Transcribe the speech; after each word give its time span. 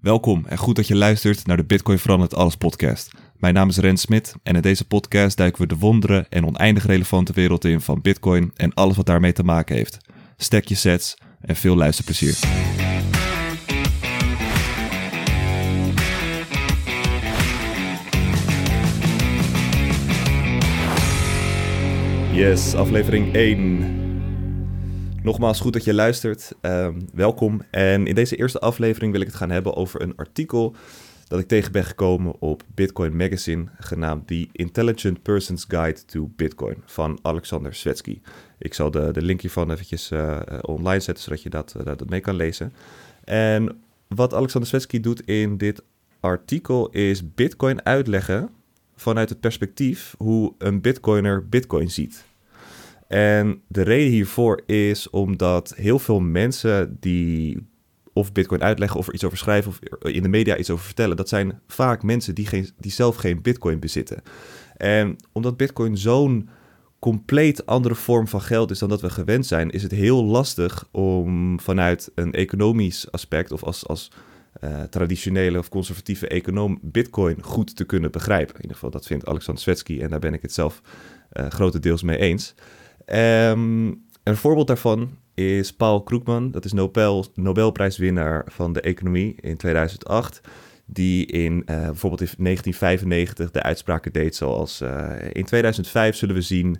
Welkom 0.00 0.44
en 0.46 0.58
goed 0.58 0.76
dat 0.76 0.86
je 0.86 0.96
luistert 0.96 1.46
naar 1.46 1.56
de 1.56 1.64
Bitcoin 1.64 1.98
verandert 1.98 2.34
alles 2.34 2.56
podcast. 2.56 3.10
Mijn 3.36 3.54
naam 3.54 3.68
is 3.68 3.76
Ren 3.76 3.96
Smit 3.96 4.34
en 4.42 4.54
in 4.54 4.62
deze 4.62 4.84
podcast 4.84 5.36
duiken 5.36 5.60
we 5.62 5.68
de 5.68 5.76
wonderen 5.76 6.26
en 6.28 6.46
oneindig 6.46 6.86
relevante 6.86 7.32
wereld 7.32 7.64
in 7.64 7.80
van 7.80 8.00
Bitcoin 8.00 8.50
en 8.56 8.74
alles 8.74 8.96
wat 8.96 9.06
daarmee 9.06 9.32
te 9.32 9.42
maken 9.42 9.76
heeft. 9.76 9.98
Stek 10.36 10.68
je 10.68 10.74
sets 10.74 11.16
en 11.40 11.56
veel 11.56 11.76
luisterplezier. 11.76 12.38
Yes, 22.32 22.74
aflevering 22.74 23.34
1. 23.34 24.05
Nogmaals, 25.26 25.60
goed 25.60 25.72
dat 25.72 25.84
je 25.84 25.94
luistert. 25.94 26.52
Ehm, 26.60 27.00
welkom. 27.14 27.62
En 27.70 28.06
in 28.06 28.14
deze 28.14 28.36
eerste 28.36 28.58
aflevering 28.58 29.12
wil 29.12 29.20
ik 29.20 29.26
het 29.26 29.36
gaan 29.36 29.50
hebben 29.50 29.74
over 29.74 30.02
een 30.02 30.16
artikel 30.16 30.74
dat 31.28 31.38
ik 31.38 31.46
tegen 31.46 31.72
ben 31.72 31.84
gekomen 31.84 32.40
op 32.40 32.62
Bitcoin 32.74 33.16
Magazine, 33.16 33.64
genaamd 33.78 34.26
The 34.26 34.48
Intelligent 34.52 35.22
Person's 35.22 35.64
Guide 35.68 36.04
to 36.04 36.30
Bitcoin 36.36 36.82
van 36.84 37.18
Alexander 37.22 37.74
Svetsky. 37.74 38.20
Ik 38.58 38.74
zal 38.74 38.90
de, 38.90 39.10
de 39.12 39.22
link 39.22 39.40
hiervan 39.40 39.70
eventjes 39.70 40.10
uh, 40.10 40.40
online 40.62 41.00
zetten, 41.00 41.24
zodat 41.24 41.42
je 41.42 41.50
dat, 41.50 41.74
uh, 41.76 41.84
dat 41.84 42.08
mee 42.08 42.20
kan 42.20 42.36
lezen. 42.36 42.72
En 43.24 43.80
wat 44.08 44.34
Alexander 44.34 44.68
Svetsky 44.68 45.00
doet 45.00 45.20
in 45.20 45.56
dit 45.56 45.82
artikel 46.20 46.88
is 46.90 47.34
Bitcoin 47.34 47.84
uitleggen 47.84 48.50
vanuit 48.96 49.28
het 49.28 49.40
perspectief 49.40 50.14
hoe 50.18 50.54
een 50.58 50.80
Bitcoiner 50.80 51.48
Bitcoin 51.48 51.90
ziet. 51.90 52.24
En 53.08 53.62
de 53.68 53.82
reden 53.82 54.12
hiervoor 54.12 54.62
is 54.66 55.10
omdat 55.10 55.74
heel 55.76 55.98
veel 55.98 56.20
mensen 56.20 56.96
die 57.00 57.66
of 58.12 58.32
Bitcoin 58.32 58.62
uitleggen 58.62 58.98
of 58.98 59.06
er 59.06 59.14
iets 59.14 59.24
over 59.24 59.38
schrijven 59.38 59.70
of 59.70 59.78
in 60.12 60.22
de 60.22 60.28
media 60.28 60.56
iets 60.56 60.70
over 60.70 60.84
vertellen, 60.84 61.16
dat 61.16 61.28
zijn 61.28 61.60
vaak 61.66 62.02
mensen 62.02 62.34
die, 62.34 62.46
geen, 62.46 62.68
die 62.78 62.92
zelf 62.92 63.16
geen 63.16 63.42
Bitcoin 63.42 63.78
bezitten. 63.78 64.22
En 64.76 65.16
omdat 65.32 65.56
Bitcoin 65.56 65.96
zo'n 65.96 66.48
compleet 66.98 67.66
andere 67.66 67.94
vorm 67.94 68.28
van 68.28 68.40
geld 68.40 68.70
is 68.70 68.78
dan 68.78 68.88
dat 68.88 69.00
we 69.00 69.10
gewend 69.10 69.46
zijn, 69.46 69.70
is 69.70 69.82
het 69.82 69.92
heel 69.92 70.24
lastig 70.24 70.88
om 70.90 71.60
vanuit 71.60 72.10
een 72.14 72.32
economisch 72.32 73.10
aspect 73.12 73.52
of 73.52 73.64
als, 73.64 73.86
als 73.86 74.10
uh, 74.64 74.82
traditionele 74.82 75.58
of 75.58 75.68
conservatieve 75.68 76.28
econoom 76.28 76.78
Bitcoin 76.82 77.42
goed 77.42 77.76
te 77.76 77.84
kunnen 77.84 78.10
begrijpen. 78.10 78.54
In 78.54 78.60
ieder 78.60 78.74
geval, 78.74 78.90
dat 78.90 79.06
vindt 79.06 79.26
Alexander 79.26 79.62
Svetsky 79.62 80.00
en 80.00 80.08
daar 80.08 80.18
ben 80.18 80.34
ik 80.34 80.42
het 80.42 80.52
zelf 80.52 80.80
uh, 81.32 81.46
grotendeels 81.46 82.02
mee 82.02 82.18
eens. 82.18 82.54
Um, 83.14 84.04
een 84.22 84.36
voorbeeld 84.36 84.66
daarvan 84.66 85.18
is 85.34 85.72
Paul 85.72 86.02
Krugman, 86.02 86.50
dat 86.50 86.64
is 86.64 86.72
Nobel, 86.72 87.26
Nobelprijswinnaar 87.34 88.44
van 88.50 88.72
de 88.72 88.80
economie 88.80 89.34
in 89.40 89.56
2008 89.56 90.40
die 90.86 91.26
in 91.26 91.52
uh, 91.52 91.64
bijvoorbeeld 91.66 92.20
in 92.20 92.44
1995 92.44 93.50
de 93.50 93.62
uitspraken 93.62 94.12
deed 94.12 94.36
zoals 94.36 94.80
uh, 94.80 95.12
in 95.32 95.44
2005 95.44 96.16
zullen 96.16 96.34
we 96.34 96.40
zien 96.40 96.78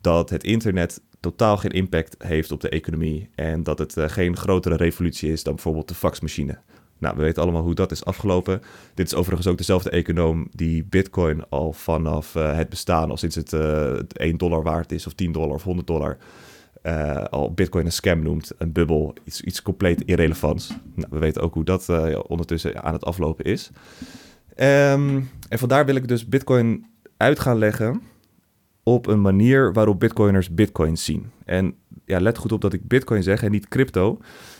dat 0.00 0.30
het 0.30 0.44
internet 0.44 1.00
totaal 1.20 1.56
geen 1.56 1.70
impact 1.70 2.14
heeft 2.18 2.52
op 2.52 2.60
de 2.60 2.68
economie 2.68 3.30
en 3.34 3.62
dat 3.62 3.78
het 3.78 3.96
uh, 3.96 4.08
geen 4.08 4.36
grotere 4.36 4.76
revolutie 4.76 5.32
is 5.32 5.42
dan 5.42 5.54
bijvoorbeeld 5.54 5.88
de 5.88 5.94
faxmachine. 5.94 6.58
Nou, 7.04 7.16
we 7.16 7.22
weten 7.22 7.42
allemaal 7.42 7.62
hoe 7.62 7.74
dat 7.74 7.90
is 7.90 8.04
afgelopen. 8.04 8.62
Dit 8.94 9.06
is 9.06 9.14
overigens 9.14 9.48
ook 9.48 9.58
dezelfde 9.58 9.90
econoom 9.90 10.48
die 10.50 10.84
Bitcoin 10.84 11.48
al 11.48 11.72
vanaf 11.72 12.34
uh, 12.34 12.56
het 12.56 12.68
bestaan, 12.68 13.10
al 13.10 13.16
sinds 13.16 13.36
het 13.36 13.52
uh, 13.52 13.92
1 14.12 14.36
dollar 14.36 14.62
waard 14.62 14.92
is, 14.92 15.06
of 15.06 15.12
10 15.12 15.32
dollar 15.32 15.54
of 15.54 15.62
100 15.62 15.86
dollar, 15.86 16.16
uh, 16.82 17.24
al 17.24 17.52
Bitcoin 17.52 17.84
een 17.84 17.92
scam 17.92 18.22
noemt, 18.22 18.52
een 18.58 18.72
bubbel, 18.72 19.14
iets, 19.24 19.40
iets 19.40 19.62
compleet 19.62 20.02
irrelevants. 20.02 20.68
Nou, 20.94 21.08
we 21.10 21.18
weten 21.18 21.42
ook 21.42 21.54
hoe 21.54 21.64
dat 21.64 21.88
ondertussen 22.26 22.82
aan 22.82 22.92
het 22.92 23.04
aflopen 23.04 23.44
is. 23.44 23.70
Um, 24.56 25.30
en 25.48 25.58
vandaar 25.58 25.86
wil 25.86 25.94
ik 25.94 26.08
dus 26.08 26.28
Bitcoin 26.28 26.86
uit 27.16 27.40
gaan 27.40 27.58
leggen 27.58 28.02
op 28.84 29.06
een 29.06 29.20
manier 29.20 29.72
waarop 29.72 30.00
Bitcoiners 30.00 30.54
Bitcoin 30.54 30.96
zien. 30.96 31.30
En 31.44 31.74
ja, 32.04 32.20
let 32.20 32.38
goed 32.38 32.52
op 32.52 32.60
dat 32.60 32.72
ik 32.72 32.88
Bitcoin 32.88 33.22
zeg 33.22 33.42
en 33.42 33.50
niet 33.50 33.68
crypto. 33.68 34.18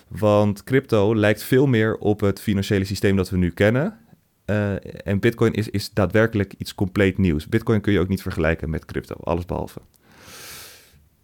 Want 0.09 0.65
crypto 0.65 1.17
lijkt 1.17 1.43
veel 1.43 1.67
meer 1.67 1.97
op 1.97 2.21
het 2.21 2.41
financiële 2.41 2.85
systeem 2.85 3.17
dat 3.17 3.31
we 3.31 3.37
nu 3.37 3.51
kennen. 3.51 3.99
Uh, 4.47 5.07
en 5.07 5.21
Bitcoin 5.21 5.53
is, 5.53 5.69
is 5.69 5.91
daadwerkelijk 5.91 6.55
iets 6.59 6.75
compleet 6.75 7.19
nieuws. 7.19 7.49
Bitcoin 7.49 7.81
kun 7.81 7.93
je 7.93 8.01
ook 8.01 8.09
niet 8.09 8.23
vergelijken 8.23 8.71
met 8.71 8.85
crypto, 8.85 9.15
alles 9.21 9.45
behalve. 9.45 9.81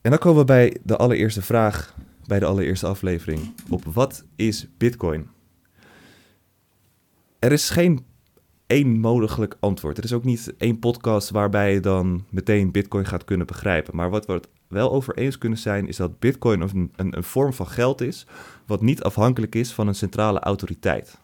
En 0.00 0.10
dan 0.10 0.18
komen 0.18 0.38
we 0.38 0.44
bij 0.44 0.76
de 0.82 0.96
allereerste 0.96 1.42
vraag, 1.42 1.94
bij 2.26 2.38
de 2.38 2.44
allereerste 2.44 2.86
aflevering. 2.86 3.54
Op 3.68 3.84
wat 3.84 4.24
is 4.36 4.68
Bitcoin? 4.78 5.28
Er 7.38 7.52
is 7.52 7.70
geen 7.70 8.04
één 8.70 9.00
mogelijk 9.00 9.56
antwoord. 9.60 9.98
Er 9.98 10.04
is 10.04 10.12
ook 10.12 10.24
niet 10.24 10.54
één 10.58 10.78
podcast 10.78 11.30
waarbij 11.30 11.72
je 11.72 11.80
dan 11.80 12.24
meteen 12.28 12.70
Bitcoin 12.70 13.06
gaat 13.06 13.24
kunnen 13.24 13.46
begrijpen. 13.46 13.96
Maar 13.96 14.10
wat 14.10 14.26
we 14.26 14.32
het 14.32 14.48
wel 14.68 14.92
over 14.92 15.16
eens 15.16 15.38
kunnen 15.38 15.58
zijn, 15.58 15.88
is 15.88 15.96
dat 15.96 16.18
Bitcoin 16.18 16.60
een, 16.60 16.92
een, 16.96 17.16
een 17.16 17.24
vorm 17.24 17.52
van 17.52 17.66
geld 17.66 18.00
is, 18.00 18.26
wat 18.66 18.82
niet 18.82 19.02
afhankelijk 19.02 19.54
is 19.54 19.72
van 19.72 19.88
een 19.88 19.94
centrale 19.94 20.38
autoriteit. 20.38 21.18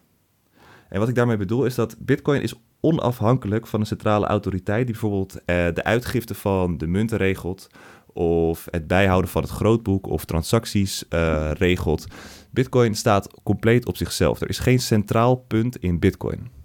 En 0.89 0.99
wat 0.99 1.09
ik 1.09 1.15
daarmee 1.15 1.37
bedoel 1.37 1.65
is 1.65 1.75
dat 1.75 1.95
Bitcoin 1.99 2.41
is 2.41 2.53
onafhankelijk 2.79 3.67
van 3.67 3.79
een 3.79 3.85
centrale 3.85 4.25
autoriteit 4.25 4.85
die 4.85 4.91
bijvoorbeeld 4.91 5.43
eh, 5.45 5.65
de 5.73 5.83
uitgifte 5.83 6.35
van 6.35 6.77
de 6.77 6.87
munten 6.87 7.17
regelt 7.17 7.67
of 8.13 8.67
het 8.69 8.87
bijhouden 8.87 9.29
van 9.29 9.41
het 9.41 9.51
grootboek 9.51 10.07
of 10.07 10.25
transacties 10.25 11.03
uh, 11.09 11.51
regelt. 11.53 12.05
Bitcoin 12.51 12.95
staat 12.95 13.41
compleet 13.43 13.85
op 13.85 13.97
zichzelf. 13.97 14.41
Er 14.41 14.49
is 14.49 14.59
geen 14.59 14.79
centraal 14.79 15.35
punt 15.35 15.77
in 15.77 15.99
Bitcoin. 15.99 16.56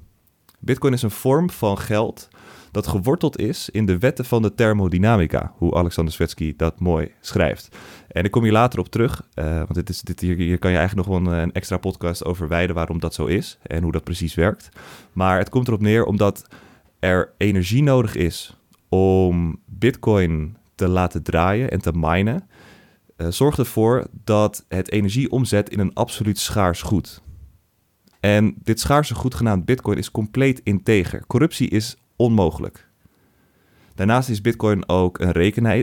Bitcoin 0.64 0.92
is 0.92 1.02
een 1.02 1.10
vorm 1.10 1.50
van 1.50 1.78
geld 1.78 2.28
dat 2.70 2.86
geworteld 2.86 3.38
is 3.38 3.70
in 3.70 3.86
de 3.86 3.98
wetten 3.98 4.24
van 4.24 4.42
de 4.42 4.54
thermodynamica, 4.54 5.52
hoe 5.56 5.74
Alexander 5.74 6.14
Svetsky 6.14 6.54
dat 6.56 6.80
mooi 6.80 7.12
schrijft. 7.20 7.76
En 8.08 8.24
ik 8.24 8.30
kom 8.30 8.42
hier 8.42 8.52
later 8.52 8.78
op 8.78 8.88
terug, 8.88 9.28
uh, 9.34 9.56
want 9.56 9.74
dit 9.74 9.88
is, 9.88 10.00
dit 10.00 10.20
hier, 10.20 10.36
hier, 10.36 10.58
kan 10.58 10.70
je 10.70 10.76
eigenlijk 10.76 11.08
nog 11.08 11.18
wel 11.18 11.32
een, 11.32 11.40
een, 11.40 11.52
extra 11.52 11.76
podcast 11.76 12.24
over 12.24 12.48
wijden 12.48 12.74
waarom 12.74 13.00
dat 13.00 13.14
zo 13.14 13.26
is 13.26 13.58
en 13.62 13.82
hoe 13.82 13.92
dat 13.92 14.04
precies 14.04 14.34
werkt. 14.34 14.68
Maar 15.12 15.38
het 15.38 15.48
komt 15.48 15.68
erop 15.68 15.80
neer 15.80 16.04
omdat 16.04 16.46
er 16.98 17.32
energie 17.38 17.82
nodig 17.82 18.14
is 18.14 18.56
om 18.88 19.60
Bitcoin 19.66 20.56
te 20.74 20.88
laten 20.88 21.22
draaien 21.22 21.70
en 21.70 21.80
te 21.80 21.92
minen. 21.94 22.48
Uh, 23.16 23.26
zorgt 23.28 23.58
ervoor 23.58 24.06
dat 24.24 24.64
het 24.68 24.90
energie 24.90 25.30
omzet 25.30 25.70
in 25.70 25.78
een 25.78 25.94
absoluut 25.94 26.38
schaars 26.38 26.82
goed. 26.82 27.22
En 28.22 28.54
dit 28.62 28.80
schaarse 28.80 29.14
goed 29.14 29.34
genaamd 29.34 29.64
Bitcoin 29.64 29.98
is 29.98 30.10
compleet 30.10 30.60
integer. 30.64 31.26
Corruptie 31.26 31.68
is 31.68 31.96
onmogelijk. 32.16 32.88
Daarnaast 33.94 34.28
is 34.28 34.40
Bitcoin 34.40 34.88
ook 34.88 35.18
een 35.18 35.32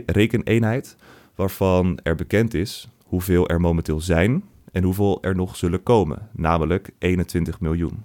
rekeneenheid 0.05 0.95
waarvan 1.35 1.99
er 2.03 2.15
bekend 2.15 2.53
is 2.53 2.89
hoeveel 3.05 3.47
er 3.49 3.61
momenteel 3.61 4.01
zijn 4.01 4.43
en 4.71 4.83
hoeveel 4.83 5.23
er 5.23 5.35
nog 5.35 5.55
zullen 5.55 5.83
komen, 5.83 6.29
namelijk 6.33 6.89
21 6.97 7.59
miljoen. 7.59 8.03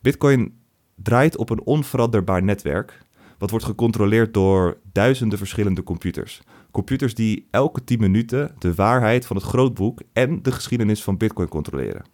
Bitcoin 0.00 0.54
draait 0.94 1.36
op 1.36 1.50
een 1.50 1.64
onveranderbaar 1.64 2.42
netwerk, 2.42 3.02
wat 3.38 3.50
wordt 3.50 3.64
gecontroleerd 3.64 4.34
door 4.34 4.78
duizenden 4.92 5.38
verschillende 5.38 5.82
computers. 5.82 6.42
Computers 6.70 7.14
die 7.14 7.46
elke 7.50 7.84
10 7.84 8.00
minuten 8.00 8.54
de 8.58 8.74
waarheid 8.74 9.26
van 9.26 9.36
het 9.36 9.44
grootboek 9.44 10.00
en 10.12 10.42
de 10.42 10.52
geschiedenis 10.52 11.02
van 11.02 11.16
Bitcoin 11.16 11.48
controleren. 11.48 12.13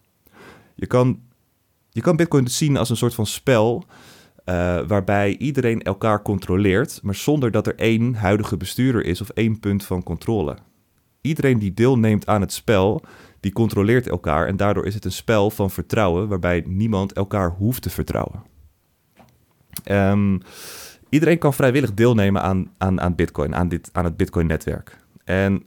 Je 0.81 0.87
kan, 0.87 1.21
je 1.91 2.01
kan 2.01 2.17
Bitcoin 2.17 2.49
zien 2.49 2.77
als 2.77 2.91
een 2.91 2.97
soort 2.97 3.15
van 3.15 3.27
spel 3.27 3.85
uh, 4.47 4.81
waarbij 4.87 5.37
iedereen 5.37 5.83
elkaar 5.83 6.23
controleert, 6.23 7.01
maar 7.03 7.15
zonder 7.15 7.51
dat 7.51 7.67
er 7.67 7.75
één 7.75 8.15
huidige 8.15 8.57
bestuurder 8.57 9.05
is 9.05 9.21
of 9.21 9.29
één 9.29 9.61
punt 9.61 9.85
van 9.85 10.03
controle. 10.03 10.57
Iedereen 11.21 11.59
die 11.59 11.75
deelneemt 11.75 12.27
aan 12.27 12.41
het 12.41 12.53
spel, 12.53 13.03
die 13.41 13.53
controleert 13.53 14.09
elkaar 14.09 14.47
en 14.47 14.57
daardoor 14.57 14.87
is 14.87 14.95
het 14.95 15.05
een 15.05 15.13
spel 15.13 15.51
van 15.51 15.71
vertrouwen 15.71 16.29
waarbij 16.29 16.65
niemand 16.67 17.13
elkaar 17.13 17.51
hoeft 17.51 17.83
te 17.83 17.91
vertrouwen. 17.91 18.43
Um, 19.91 20.41
iedereen 21.09 21.39
kan 21.39 21.55
vrijwillig 21.55 21.95
deelnemen 21.95 22.43
aan, 22.43 22.71
aan, 22.79 23.01
aan 23.01 23.15
Bitcoin, 23.15 23.55
aan, 23.55 23.69
dit, 23.69 23.89
aan 23.93 24.05
het 24.05 24.17
Bitcoin-netwerk. 24.17 24.97
En 25.25 25.63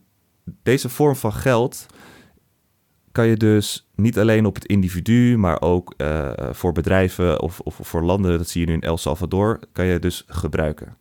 deze 0.63 0.89
vorm 0.89 1.15
van 1.15 1.33
geld 1.33 1.85
kan 3.13 3.27
je 3.27 3.37
dus 3.37 3.87
niet 3.95 4.19
alleen 4.19 4.45
op 4.45 4.55
het 4.55 4.65
individu, 4.65 5.37
maar 5.37 5.61
ook 5.61 5.93
uh, 5.97 6.31
voor 6.51 6.71
bedrijven 6.71 7.41
of, 7.41 7.59
of 7.59 7.79
voor 7.81 8.03
landen, 8.03 8.37
dat 8.37 8.47
zie 8.47 8.61
je 8.61 8.67
nu 8.67 8.73
in 8.73 8.81
El 8.81 8.97
Salvador, 8.97 9.59
kan 9.71 9.85
je 9.85 9.99
dus 9.99 10.23
gebruiken. 10.27 10.97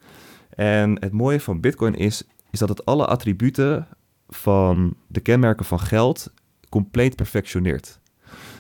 En 0.55 0.97
het 1.01 1.13
mooie 1.13 1.41
van 1.41 1.61
Bitcoin 1.61 1.95
is, 1.95 2.23
is 2.51 2.59
dat 2.59 2.69
het 2.69 2.85
alle 2.85 3.07
attributen 3.07 3.87
van 4.29 4.95
de 5.07 5.21
kenmerken 5.21 5.65
van 5.65 5.81
geld 5.81 6.33
compleet 6.69 7.17
perfectioneert. 7.17 8.01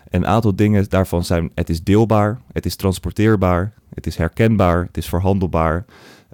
En 0.09 0.21
een 0.21 0.27
aantal 0.27 0.57
dingen 0.57 0.89
daarvan 0.89 1.25
zijn: 1.25 1.51
het 1.55 1.71
is 1.71 1.83
deelbaar, 1.83 2.41
het 2.53 2.67
is 2.67 2.77
transporteerbaar, 2.77 3.75
het 3.95 4.07
is 4.07 4.17
herkenbaar, 4.17 4.85
het 4.85 4.97
is 4.97 5.09
verhandelbaar, 5.09 5.85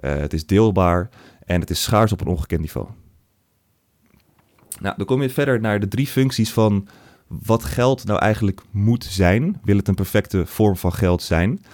uh, 0.01 0.15
het 0.15 0.33
is 0.33 0.45
deelbaar 0.45 1.09
en 1.45 1.59
het 1.59 1.69
is 1.69 1.83
schaars 1.83 2.11
op 2.11 2.21
een 2.21 2.27
ongekend 2.27 2.61
niveau. 2.61 2.87
Nou, 4.79 4.97
dan 4.97 5.05
kom 5.05 5.21
je 5.21 5.29
verder 5.29 5.59
naar 5.59 5.79
de 5.79 5.87
drie 5.87 6.07
functies 6.07 6.53
van 6.53 6.87
wat 7.29 7.63
geld 7.63 8.05
nou 8.05 8.19
eigenlijk 8.19 8.61
moet 8.71 9.03
zijn. 9.03 9.59
Wil 9.63 9.77
het 9.77 9.87
een 9.87 9.95
perfecte 9.95 10.45
vorm 10.45 10.75
van 10.75 10.93
geld 10.93 11.21
zijn? 11.21 11.65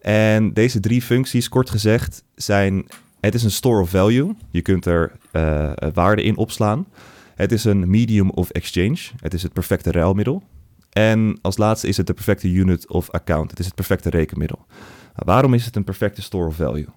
En 0.00 0.52
deze 0.52 0.80
drie 0.80 1.02
functies, 1.02 1.48
kort 1.48 1.70
gezegd, 1.70 2.24
zijn: 2.34 2.86
het 3.20 3.34
is 3.34 3.42
een 3.42 3.50
store 3.50 3.80
of 3.80 3.90
value. 3.90 4.34
Je 4.50 4.62
kunt 4.62 4.86
er 4.86 5.12
uh, 5.32 5.72
waarde 5.92 6.22
in 6.22 6.36
opslaan. 6.36 6.86
Het 7.34 7.52
is 7.52 7.64
een 7.64 7.90
medium 7.90 8.30
of 8.30 8.50
exchange. 8.50 8.98
Het 9.16 9.34
is 9.34 9.42
het 9.42 9.52
perfecte 9.52 9.92
ruilmiddel. 9.92 10.42
En 10.90 11.38
als 11.42 11.56
laatste 11.56 11.88
is 11.88 11.96
het 11.96 12.06
de 12.06 12.14
perfecte 12.14 12.48
unit 12.48 12.88
of 12.88 13.10
account. 13.10 13.50
Het 13.50 13.58
is 13.58 13.64
het 13.64 13.74
perfecte 13.74 14.10
rekenmiddel. 14.10 14.64
Nou, 14.68 15.22
waarom 15.24 15.54
is 15.54 15.64
het 15.64 15.76
een 15.76 15.84
perfecte 15.84 16.22
store 16.22 16.46
of 16.46 16.54
value? 16.54 16.88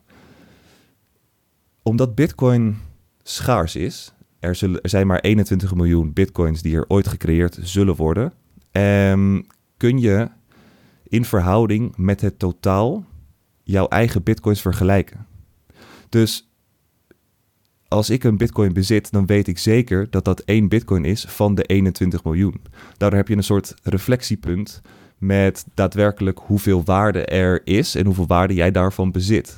Omdat 1.82 2.16
Bitcoin 2.16 2.78
schaars 3.24 3.76
is. 3.76 4.14
Er, 4.44 4.56
zullen, 4.56 4.80
zijn 4.82 5.08
maar 5.08 5.20
21 5.20 5.76
miljoen 5.76 6.14
Bitcoins 6.14 6.62
die 6.62 6.76
er 6.76 6.86
ooit 6.88 7.08
gecreëerd 7.08 7.58
zullen 7.62 7.96
worden. 7.96 8.34
En 8.72 9.48
kun 9.78 10.00
je 10.00 10.30
in 11.04 11.26
verhouding 11.26 11.98
met 11.98 12.22
het 12.22 12.40
totaal 12.40 13.06
jouw 13.64 13.88
eigen 13.88 14.24
Bitcoins 14.24 14.62
vergelijken. 14.62 15.26
Dus 16.10 16.50
als 17.88 18.10
ik 18.10 18.24
een 18.24 18.38
bitcoin 18.38 18.74
bezit, 18.74 19.12
dan 19.12 19.26
weet 19.26 19.48
ik 19.48 19.58
zeker 19.58 20.10
dat 20.10 20.26
dat 20.26 20.40
één 20.40 20.68
bitcoin 20.68 21.06
is 21.06 21.26
van 21.28 21.56
de 21.56 21.64
21 21.64 22.24
miljoen. 22.24 22.62
Daardoor 22.98 23.20
heb 23.20 23.28
je 23.28 23.36
een 23.36 23.44
soort 23.44 23.74
reflectiepunt 23.84 24.82
met 25.18 25.66
daadwerkelijk 25.74 26.40
hoeveel 26.40 26.84
waarde 26.84 27.26
er 27.26 27.62
is 27.64 27.96
en 27.96 28.06
hoeveel 28.06 28.28
waarde 28.28 28.54
jij 28.54 28.72
daarvan 28.72 29.12
bezit. 29.12 29.58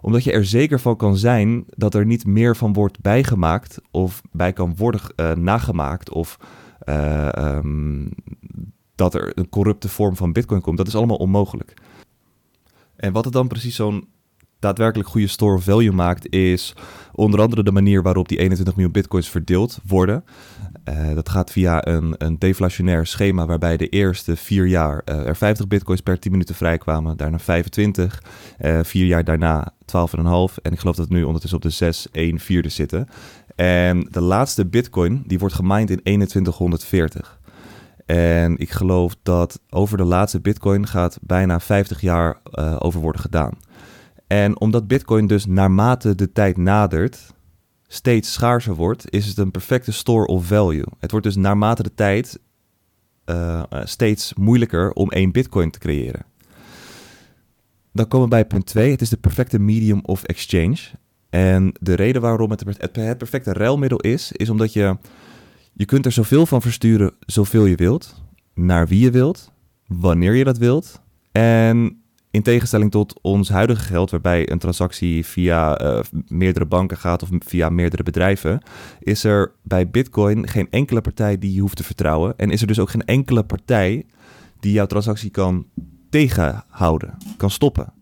Omdat 0.00 0.24
je 0.24 0.32
er 0.32 0.44
zeker 0.44 0.80
van 0.80 0.96
kan 0.96 1.16
zijn 1.16 1.64
dat 1.66 1.94
er 1.94 2.06
niet 2.06 2.26
meer 2.26 2.56
van 2.56 2.72
wordt 2.72 3.00
bijgemaakt 3.00 3.80
of 3.90 4.22
bij 4.32 4.52
kan 4.52 4.76
worden 4.76 5.00
uh, 5.16 5.32
nagemaakt 5.32 6.10
of 6.10 6.38
uh, 6.84 7.28
um, 7.38 8.10
dat 8.94 9.14
er 9.14 9.38
een 9.38 9.48
corrupte 9.48 9.88
vorm 9.88 10.16
van 10.16 10.32
bitcoin 10.32 10.60
komt. 10.60 10.76
Dat 10.76 10.86
is 10.86 10.94
allemaal 10.94 11.16
onmogelijk. 11.16 11.74
En 12.96 13.12
wat 13.12 13.24
het 13.24 13.32
dan 13.32 13.48
precies 13.48 13.76
zo'n 13.76 14.08
daadwerkelijk 14.58 15.08
goede 15.08 15.26
store 15.26 15.58
value 15.58 15.92
maakt, 15.92 16.30
is 16.32 16.74
onder 17.12 17.40
andere 17.40 17.62
de 17.62 17.72
manier 17.72 18.02
waarop 18.02 18.28
die 18.28 18.38
21 18.38 18.74
miljoen 18.74 18.92
bitcoins 18.92 19.28
verdeeld 19.28 19.78
worden. 19.86 20.24
Uh, 20.88 21.14
dat 21.14 21.28
gaat 21.28 21.50
via 21.50 21.86
een, 21.86 22.14
een 22.18 22.38
deflationair 22.38 23.06
schema 23.06 23.46
waarbij 23.46 23.76
de 23.76 23.88
eerste 23.88 24.36
vier 24.36 24.66
jaar 24.66 25.02
uh, 25.04 25.26
er 25.26 25.36
50 25.36 25.66
bitcoins 25.66 26.00
per 26.00 26.18
10 26.18 26.30
minuten 26.30 26.54
vrijkwamen, 26.54 27.16
daarna 27.16 27.38
25, 27.38 28.22
uh, 28.60 28.78
vier 28.82 29.06
jaar 29.06 29.24
daarna 29.24 29.72
12,5 29.78 29.84
en 30.62 30.72
ik 30.72 30.78
geloof 30.78 30.96
dat 30.96 31.08
het 31.08 31.08
nu 31.08 31.22
ondertussen 31.22 31.58
op 31.58 31.64
de 31.64 31.70
6, 31.70 32.06
1 32.12 32.38
vierde 32.38 32.68
zitten. 32.68 33.08
En 33.54 34.08
de 34.10 34.20
laatste 34.20 34.66
bitcoin 34.66 35.22
die 35.26 35.38
wordt 35.38 35.54
gemined 35.54 35.90
in 35.90 36.02
2140. 36.02 37.38
En 38.06 38.58
ik 38.58 38.70
geloof 38.70 39.16
dat 39.22 39.60
over 39.70 39.96
de 39.96 40.04
laatste 40.04 40.40
bitcoin 40.40 40.86
gaat 40.86 41.18
bijna 41.22 41.60
50 41.60 42.00
jaar 42.00 42.40
over 42.78 43.00
worden 43.00 43.20
gedaan. 43.20 43.52
En 44.26 44.60
omdat 44.60 44.86
Bitcoin 44.86 45.26
dus 45.26 45.46
naarmate 45.46 46.14
de 46.14 46.32
tijd 46.32 46.56
nadert 46.56 47.34
steeds 47.86 48.32
schaarser 48.32 48.74
wordt, 48.74 49.10
is 49.10 49.26
het 49.26 49.38
een 49.38 49.50
perfecte 49.50 49.92
store 49.92 50.26
of 50.26 50.46
value. 50.46 50.84
Het 50.98 51.10
wordt 51.10 51.26
dus 51.26 51.36
naarmate 51.36 51.82
de 51.82 51.94
tijd 51.94 52.38
uh, 53.26 53.62
steeds 53.84 54.34
moeilijker 54.34 54.92
om 54.92 55.10
één 55.10 55.32
Bitcoin 55.32 55.70
te 55.70 55.78
creëren. 55.78 56.24
Dan 57.92 58.08
komen 58.08 58.28
we 58.28 58.34
bij 58.34 58.46
punt 58.46 58.66
2. 58.66 58.90
Het 58.90 59.00
is 59.00 59.08
de 59.08 59.16
perfecte 59.16 59.58
medium 59.58 60.00
of 60.02 60.22
exchange. 60.22 60.76
En 61.30 61.72
de 61.80 61.94
reden 61.94 62.22
waarom 62.22 62.50
het 62.50 62.64
het 62.78 63.18
perfecte 63.18 63.52
ruilmiddel 63.52 64.00
is, 64.00 64.32
is 64.32 64.50
omdat 64.50 64.72
je, 64.72 64.96
je 65.72 65.84
kunt 65.84 66.06
er 66.06 66.12
zoveel 66.12 66.46
van 66.46 66.62
versturen, 66.62 67.14
zoveel 67.20 67.64
je 67.64 67.76
wilt, 67.76 68.22
naar 68.54 68.88
wie 68.88 69.00
je 69.00 69.10
wilt, 69.10 69.52
wanneer 69.86 70.34
je 70.34 70.44
dat 70.44 70.58
wilt. 70.58 71.00
En 71.32 72.02
in 72.36 72.42
tegenstelling 72.42 72.90
tot 72.90 73.18
ons 73.22 73.48
huidige 73.48 73.82
geld, 73.82 74.10
waarbij 74.10 74.50
een 74.50 74.58
transactie 74.58 75.26
via 75.26 75.82
uh, 75.82 76.00
meerdere 76.28 76.66
banken 76.66 76.96
gaat 76.96 77.22
of 77.22 77.28
via 77.38 77.68
meerdere 77.68 78.02
bedrijven, 78.02 78.62
is 79.00 79.24
er 79.24 79.52
bij 79.62 79.90
Bitcoin 79.90 80.48
geen 80.48 80.70
enkele 80.70 81.00
partij 81.00 81.38
die 81.38 81.54
je 81.54 81.60
hoeft 81.60 81.76
te 81.76 81.84
vertrouwen. 81.84 82.34
En 82.36 82.50
is 82.50 82.60
er 82.60 82.66
dus 82.66 82.78
ook 82.78 82.90
geen 82.90 83.04
enkele 83.04 83.42
partij 83.42 84.06
die 84.60 84.72
jouw 84.72 84.86
transactie 84.86 85.30
kan 85.30 85.66
tegenhouden, 86.10 87.16
kan 87.36 87.50
stoppen. 87.50 87.92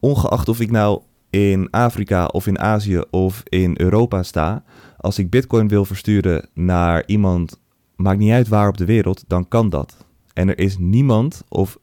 Ongeacht 0.00 0.48
of 0.48 0.60
ik 0.60 0.70
nou 0.70 1.00
in 1.30 1.70
Afrika 1.70 2.26
of 2.26 2.46
in 2.46 2.58
Azië 2.58 3.02
of 3.10 3.42
in 3.44 3.74
Europa 3.76 4.22
sta, 4.22 4.64
als 4.96 5.18
ik 5.18 5.30
Bitcoin 5.30 5.68
wil 5.68 5.84
versturen 5.84 6.48
naar 6.54 7.02
iemand, 7.06 7.60
maakt 7.96 8.18
niet 8.18 8.32
uit 8.32 8.48
waar 8.48 8.68
op 8.68 8.76
de 8.76 8.84
wereld, 8.84 9.24
dan 9.26 9.48
kan 9.48 9.68
dat. 9.68 10.06
En 10.32 10.48
er 10.48 10.58
is 10.58 10.78
niemand 10.78 11.42
of 11.48 11.78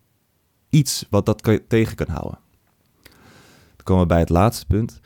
iets 0.71 1.05
wat 1.09 1.25
dat 1.25 1.59
tegen 1.67 1.95
kan 1.95 2.09
houden. 2.09 2.39
Dan 3.75 3.83
komen 3.83 4.01
we 4.01 4.07
bij 4.07 4.19
het 4.19 4.29
laatste 4.29 4.65
punt. 4.65 4.99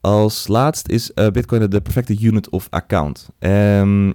Als 0.00 0.48
laatst 0.48 0.88
is 0.88 1.10
uh, 1.14 1.28
Bitcoin 1.28 1.70
de 1.70 1.80
perfecte 1.80 2.20
unit 2.20 2.48
of 2.48 2.66
account. 2.70 3.28
Um, 3.38 4.14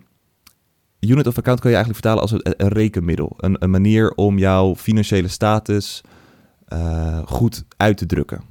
unit 1.00 1.28
of 1.28 1.38
account 1.38 1.60
kan 1.60 1.72
je 1.72 1.78
eigenlijk 1.78 2.06
vertalen 2.06 2.22
als 2.22 2.32
een, 2.32 2.70
rekenmiddel. 2.70 3.34
Een, 3.38 3.56
een, 3.60 3.70
manier 3.70 4.12
om 4.12 4.38
jouw 4.38 4.76
financiële 4.76 5.28
status 5.28 6.02
uh, 6.74 7.22
goed 7.26 7.66
uit 7.78 7.98
te 7.98 8.06
drukken. 8.06 8.42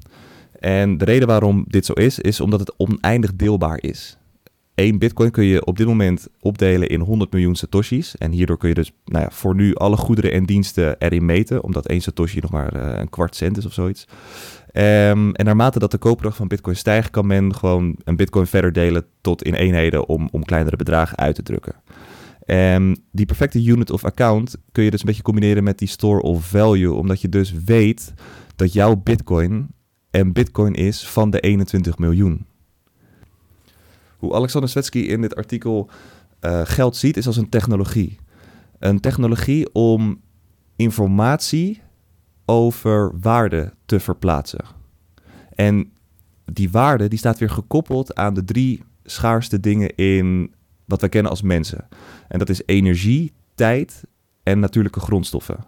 En 0.59 0.99
de 0.99 1.05
reden 1.05 1.29
waarom 1.29 1.65
dit 1.69 1.87
zo 1.87 1.93
is, 1.93 2.19
is 2.19 2.41
omdat 2.41 2.61
het 2.61 2.75
oneindig 2.77 3.37
deelbaar 3.37 3.83
is. 3.83 4.17
1 4.81 4.99
bitcoin 4.99 5.31
kun 5.31 5.45
je 5.45 5.65
op 5.65 5.77
dit 5.77 5.87
moment 5.87 6.29
opdelen 6.41 6.89
in 6.89 7.01
100 7.01 7.33
miljoen 7.33 7.55
satoshis. 7.55 8.17
En 8.17 8.31
hierdoor 8.31 8.59
kun 8.59 8.69
je 8.69 8.75
dus 8.75 8.93
nou 9.05 9.25
ja, 9.25 9.31
voor 9.31 9.55
nu 9.55 9.75
alle 9.75 9.97
goederen 9.97 10.33
en 10.33 10.45
diensten 10.45 10.99
erin 10.99 11.25
meten. 11.25 11.63
Omdat 11.63 11.87
1 11.87 12.01
satoshi 12.01 12.41
nog 12.41 12.51
maar 12.51 12.77
uh, 12.77 12.99
een 12.99 13.09
kwart 13.09 13.37
cent 13.37 13.57
is 13.57 13.67
of 13.67 13.73
zoiets. 13.73 14.05
Um, 14.73 15.35
en 15.35 15.45
naarmate 15.45 15.79
dat 15.79 15.91
de 15.91 15.99
koopkracht 15.99 16.37
van 16.37 16.49
bitcoin 16.49 16.77
stijgt, 16.77 17.11
kan 17.11 17.27
men 17.27 17.55
gewoon 17.55 17.97
een 18.05 18.17
bitcoin 18.17 18.47
verder 18.47 18.73
delen 18.73 19.05
tot 19.21 19.43
in 19.43 19.55
eenheden 19.55 20.09
om, 20.09 20.29
om 20.33 20.45
kleinere 20.45 20.77
bedragen 20.77 21.19
uit 21.19 21.35
te 21.35 21.43
drukken. 21.43 21.75
Um, 22.47 22.97
die 23.13 23.27
perfecte 23.27 23.65
unit 23.65 23.91
of 23.91 24.05
account 24.05 24.57
kun 24.73 24.85
je 24.85 24.91
dus 24.91 25.01
een 25.01 25.07
beetje 25.07 25.23
combineren 25.23 25.65
met 25.65 25.79
die 25.79 25.89
store 25.89 26.23
of 26.23 26.47
value. 26.47 26.93
Omdat 26.93 27.21
je 27.21 27.29
dus 27.29 27.55
weet 27.65 28.15
dat 28.57 28.73
jouw 28.73 28.97
bitcoin 28.97 29.69
een 30.11 30.33
bitcoin 30.33 30.75
is 30.75 31.09
van 31.09 31.31
de 31.31 31.41
21 31.41 31.99
miljoen. 31.99 32.47
Hoe 34.21 34.35
Alexander 34.35 34.71
Svetsky 34.71 34.99
in 34.99 35.21
dit 35.21 35.35
artikel 35.37 35.91
uh, 36.41 36.61
geld 36.65 36.97
ziet, 36.97 37.17
is 37.17 37.27
als 37.27 37.37
een 37.37 37.49
technologie. 37.49 38.19
Een 38.79 39.01
technologie 39.01 39.75
om 39.75 40.21
informatie 40.77 41.83
over 42.45 43.13
waarde 43.21 43.73
te 43.87 44.01
verplaatsen. 44.01 44.65
En 45.55 45.93
die 46.45 46.71
waarde 46.71 47.09
die 47.09 47.19
staat 47.19 47.39
weer 47.39 47.51
gekoppeld 47.51 48.15
aan 48.15 48.35
de 48.35 48.45
drie 48.45 48.83
schaarste 49.05 49.61
dingen 49.61 49.95
in 49.95 50.55
wat 50.85 51.01
wij 51.01 51.09
kennen 51.09 51.31
als 51.31 51.43
mensen. 51.43 51.89
En 52.29 52.39
dat 52.39 52.49
is 52.49 52.63
energie, 52.67 53.33
tijd 53.55 54.05
en 54.43 54.59
natuurlijke 54.59 55.01
grondstoffen. 55.01 55.65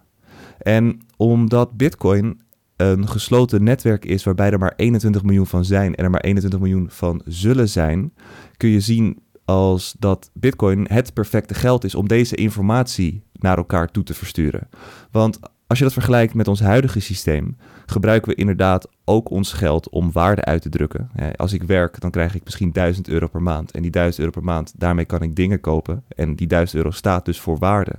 En 0.57 0.99
omdat 1.17 1.77
Bitcoin 1.77 2.41
een 2.75 3.07
gesloten 3.07 3.63
netwerk 3.63 4.05
is 4.05 4.23
waarbij 4.23 4.51
er 4.51 4.59
maar 4.59 4.73
21 4.75 5.23
miljoen 5.23 5.47
van 5.47 5.65
zijn 5.65 5.95
en 5.95 6.03
er 6.03 6.09
maar 6.09 6.21
21 6.21 6.59
miljoen 6.59 6.89
van 6.89 7.21
zullen 7.25 7.69
zijn, 7.69 8.13
kun 8.57 8.69
je 8.69 8.79
zien 8.79 9.21
als 9.45 9.95
dat 9.99 10.29
Bitcoin 10.33 10.85
het 10.89 11.13
perfecte 11.13 11.53
geld 11.53 11.83
is 11.83 11.95
om 11.95 12.07
deze 12.07 12.35
informatie 12.35 13.23
naar 13.33 13.57
elkaar 13.57 13.91
toe 13.91 14.03
te 14.03 14.13
versturen. 14.13 14.69
Want 15.11 15.39
als 15.67 15.77
je 15.77 15.83
dat 15.83 15.93
vergelijkt 15.93 16.33
met 16.33 16.47
ons 16.47 16.59
huidige 16.59 16.99
systeem, 16.99 17.57
gebruiken 17.85 18.29
we 18.29 18.37
inderdaad 18.37 18.87
ook 19.05 19.29
ons 19.29 19.53
geld 19.53 19.89
om 19.89 20.11
waarde 20.11 20.43
uit 20.43 20.61
te 20.61 20.69
drukken. 20.69 21.09
Als 21.35 21.53
ik 21.53 21.63
werk, 21.63 21.99
dan 21.99 22.11
krijg 22.11 22.35
ik 22.35 22.43
misschien 22.43 22.71
1000 22.71 23.07
euro 23.07 23.27
per 23.27 23.41
maand. 23.41 23.71
En 23.71 23.81
die 23.81 23.91
1000 23.91 24.19
euro 24.19 24.31
per 24.31 24.43
maand, 24.43 24.73
daarmee 24.77 25.05
kan 25.05 25.21
ik 25.21 25.35
dingen 25.35 25.59
kopen. 25.59 26.03
En 26.07 26.35
die 26.35 26.47
1000 26.47 26.77
euro 26.77 26.91
staat 26.91 27.25
dus 27.25 27.39
voor 27.39 27.57
waarde. 27.57 27.95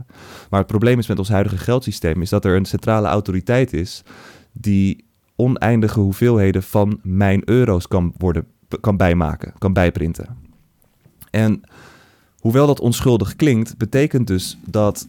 Maar 0.50 0.60
het 0.60 0.68
probleem 0.68 0.98
is 0.98 1.06
met 1.06 1.18
ons 1.18 1.28
huidige 1.28 1.58
geldsysteem, 1.58 2.22
is 2.22 2.30
dat 2.30 2.44
er 2.44 2.56
een 2.56 2.64
centrale 2.64 3.08
autoriteit 3.08 3.72
is 3.72 4.02
die 4.54 5.04
oneindige 5.36 6.00
hoeveelheden 6.00 6.62
van 6.62 7.00
mijn 7.02 7.42
euro's 7.44 7.88
kan, 7.88 8.14
worden, 8.18 8.46
kan 8.80 8.96
bijmaken, 8.96 9.52
kan 9.58 9.72
bijprinten. 9.72 10.36
En 11.30 11.60
hoewel 12.38 12.66
dat 12.66 12.80
onschuldig 12.80 13.36
klinkt, 13.36 13.78
betekent 13.78 14.26
dus 14.26 14.58
dat 14.64 15.08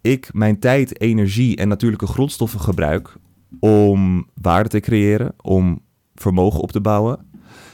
ik 0.00 0.28
mijn 0.32 0.58
tijd, 0.58 1.00
energie 1.00 1.56
en 1.56 1.68
natuurlijke 1.68 2.06
grondstoffen 2.06 2.60
gebruik 2.60 3.16
om 3.60 4.26
waarde 4.34 4.68
te 4.68 4.80
creëren, 4.80 5.34
om 5.42 5.80
vermogen 6.14 6.60
op 6.60 6.72
te 6.72 6.80
bouwen, 6.80 7.26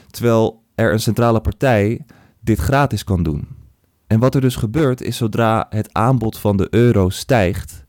terwijl 0.09 0.63
er 0.75 0.93
een 0.93 0.99
centrale 0.99 1.41
partij 1.41 2.05
dit 2.39 2.59
gratis 2.59 3.03
kan 3.03 3.23
doen. 3.23 3.47
En 4.07 4.19
wat 4.19 4.35
er 4.35 4.41
dus 4.41 4.55
gebeurt 4.55 5.01
is 5.01 5.17
zodra 5.17 5.65
het 5.69 5.93
aanbod 5.93 6.37
van 6.37 6.57
de 6.57 6.67
euro 6.69 7.09
stijgt, 7.09 7.82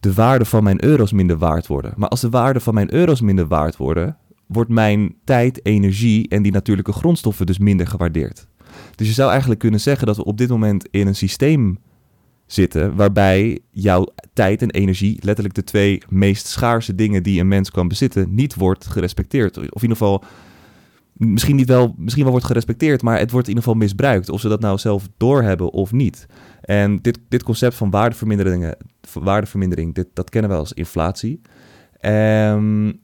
de 0.00 0.14
waarde 0.14 0.44
van 0.44 0.62
mijn 0.62 0.84
euro's 0.84 1.12
minder 1.12 1.38
waard 1.38 1.66
worden. 1.66 1.92
Maar 1.96 2.08
als 2.08 2.20
de 2.20 2.30
waarde 2.30 2.60
van 2.60 2.74
mijn 2.74 2.94
euro's 2.94 3.20
minder 3.20 3.46
waard 3.46 3.76
worden, 3.76 4.16
wordt 4.46 4.70
mijn 4.70 5.14
tijd, 5.24 5.66
energie 5.66 6.28
en 6.28 6.42
die 6.42 6.52
natuurlijke 6.52 6.92
grondstoffen 6.92 7.46
dus 7.46 7.58
minder 7.58 7.86
gewaardeerd. 7.86 8.46
Dus 8.94 9.06
je 9.06 9.12
zou 9.12 9.30
eigenlijk 9.30 9.60
kunnen 9.60 9.80
zeggen 9.80 10.06
dat 10.06 10.16
we 10.16 10.24
op 10.24 10.38
dit 10.38 10.48
moment 10.48 10.88
in 10.90 11.06
een 11.06 11.14
systeem 11.14 11.78
zitten, 12.46 12.96
waarbij 12.96 13.58
jouw 13.70 14.06
tijd 14.32 14.62
en 14.62 14.70
energie, 14.70 15.18
letterlijk 15.20 15.54
de 15.54 15.64
twee 15.64 16.02
meest 16.08 16.46
schaarse 16.46 16.94
dingen 16.94 17.22
die 17.22 17.40
een 17.40 17.48
mens 17.48 17.70
kan 17.70 17.88
bezitten, 17.88 18.34
niet 18.34 18.54
wordt 18.54 18.86
gerespecteerd. 18.86 19.56
Of 19.56 19.64
in 19.64 19.72
ieder 19.72 19.96
geval, 19.96 20.24
misschien, 21.28 21.56
niet 21.56 21.68
wel, 21.68 21.94
misschien 21.96 22.22
wel 22.22 22.32
wordt 22.32 22.46
gerespecteerd, 22.46 23.02
maar 23.02 23.18
het 23.18 23.30
wordt 23.30 23.48
in 23.48 23.54
ieder 23.54 23.68
geval 23.68 23.80
misbruikt. 23.80 24.28
Of 24.28 24.40
ze 24.40 24.48
dat 24.48 24.60
nou 24.60 24.78
zelf 24.78 25.08
doorhebben 25.16 25.72
of 25.72 25.92
niet. 25.92 26.26
En 26.60 26.98
dit, 27.02 27.18
dit 27.28 27.42
concept 27.42 27.74
van 27.74 27.90
waardevermindering, 27.90 28.74
waardevermindering 29.12 29.94
dit, 29.94 30.06
dat 30.14 30.30
kennen 30.30 30.50
we 30.50 30.56
als 30.56 30.72
inflatie. 30.72 31.40
Um, 32.00 33.00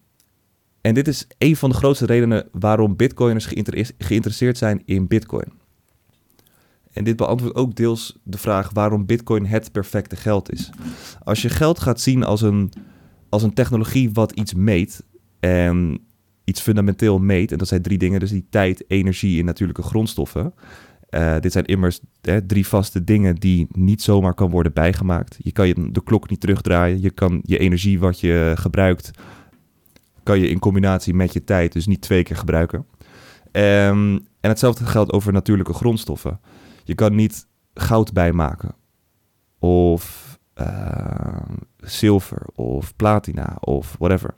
en 0.81 0.95
dit 0.95 1.09
is 1.09 1.27
een 1.39 1.57
van 1.57 1.71
de 1.71 1.77
grootste 1.77 2.07
redenen 2.07 2.49
waarom 2.53 2.97
bitcoiners 2.97 3.49
geïnteresseerd 3.99 4.59
zijn 4.59 4.83
in 4.85 5.07
bitcoin. 5.07 5.53
En 6.93 7.05
dit 7.05 7.17
beantwoordt 7.17 7.57
ook 7.57 7.75
deels 7.75 8.19
de 8.23 8.39
vraag 8.39 8.71
waarom 8.73 9.07
bitcoin 9.07 9.47
het 9.47 9.73
perfecte 9.73 10.17
geld 10.17 10.53
is. 10.53 10.71
Als 11.23 11.43
je 11.43 11.49
geld 11.49 11.79
gaat 11.79 12.01
zien 12.01 12.25
als 12.25 12.43
een, 12.43 12.73
als 13.29 13.43
een 13.43 13.55
technologie 13.55 14.11
wat 14.13 14.33
iets 14.33 14.55
meet 14.55 15.05
en 15.41 16.06
iets 16.47 16.61
fundamenteel 16.61 17.19
meet, 17.19 17.53
en 17.53 17.59
dat 17.59 17.69
zijn 17.69 17.83
drie 17.83 17.99
dingen, 17.99 18.21
dus 18.21 18.31
die 18.31 18.47
tijd, 18.51 18.85
energie 18.89 19.39
en 19.39 19.45
natuurlijke 19.45 19.83
grondstoffen. 19.83 20.55
Uh, 21.11 21.35
dit 21.41 21.53
zijn 21.53 21.65
immers 21.65 22.01
drie 22.47 22.67
vaste 22.67 23.05
dingen 23.05 23.35
die 23.35 23.67
niet 23.71 24.03
zomaar 24.03 24.35
kan 24.35 24.51
worden 24.51 24.73
bijgemaakt. 24.73 25.37
Je 25.39 25.53
kan 25.53 25.69
je 25.69 25.91
de 25.91 26.03
klok 26.03 26.31
niet 26.31 26.41
terugdraaien. 26.41 27.01
Je 27.01 27.11
kan 27.11 27.41
je 27.43 27.59
energie 27.59 27.99
wat 27.99 28.21
je 28.21 28.53
gebruikt 28.57 29.11
kan 30.27 30.41
je 30.41 30.49
in 30.49 30.59
combinatie 30.59 31.15
met 31.15 31.33
je 31.33 31.45
tijd 31.45 31.73
dus 31.73 31.87
niet 31.87 32.01
twee 32.01 32.23
keer 32.23 32.37
gebruiken. 32.37 32.87
Um, 33.53 34.15
en 34.41 34.51
hetzelfde 34.51 34.85
geldt 34.85 35.13
over 35.13 35.33
natuurlijke 35.33 35.73
grondstoffen. 35.73 36.41
Je 36.85 36.95
kan 36.95 37.15
niet 37.15 37.47
goud 37.75 38.13
bijmaken 38.13 38.75
of 39.59 40.35
uh, 40.61 41.43
zilver 41.77 42.47
of 42.55 42.97
platina 42.97 43.57
of 43.61 43.97
whatever. 43.99 44.35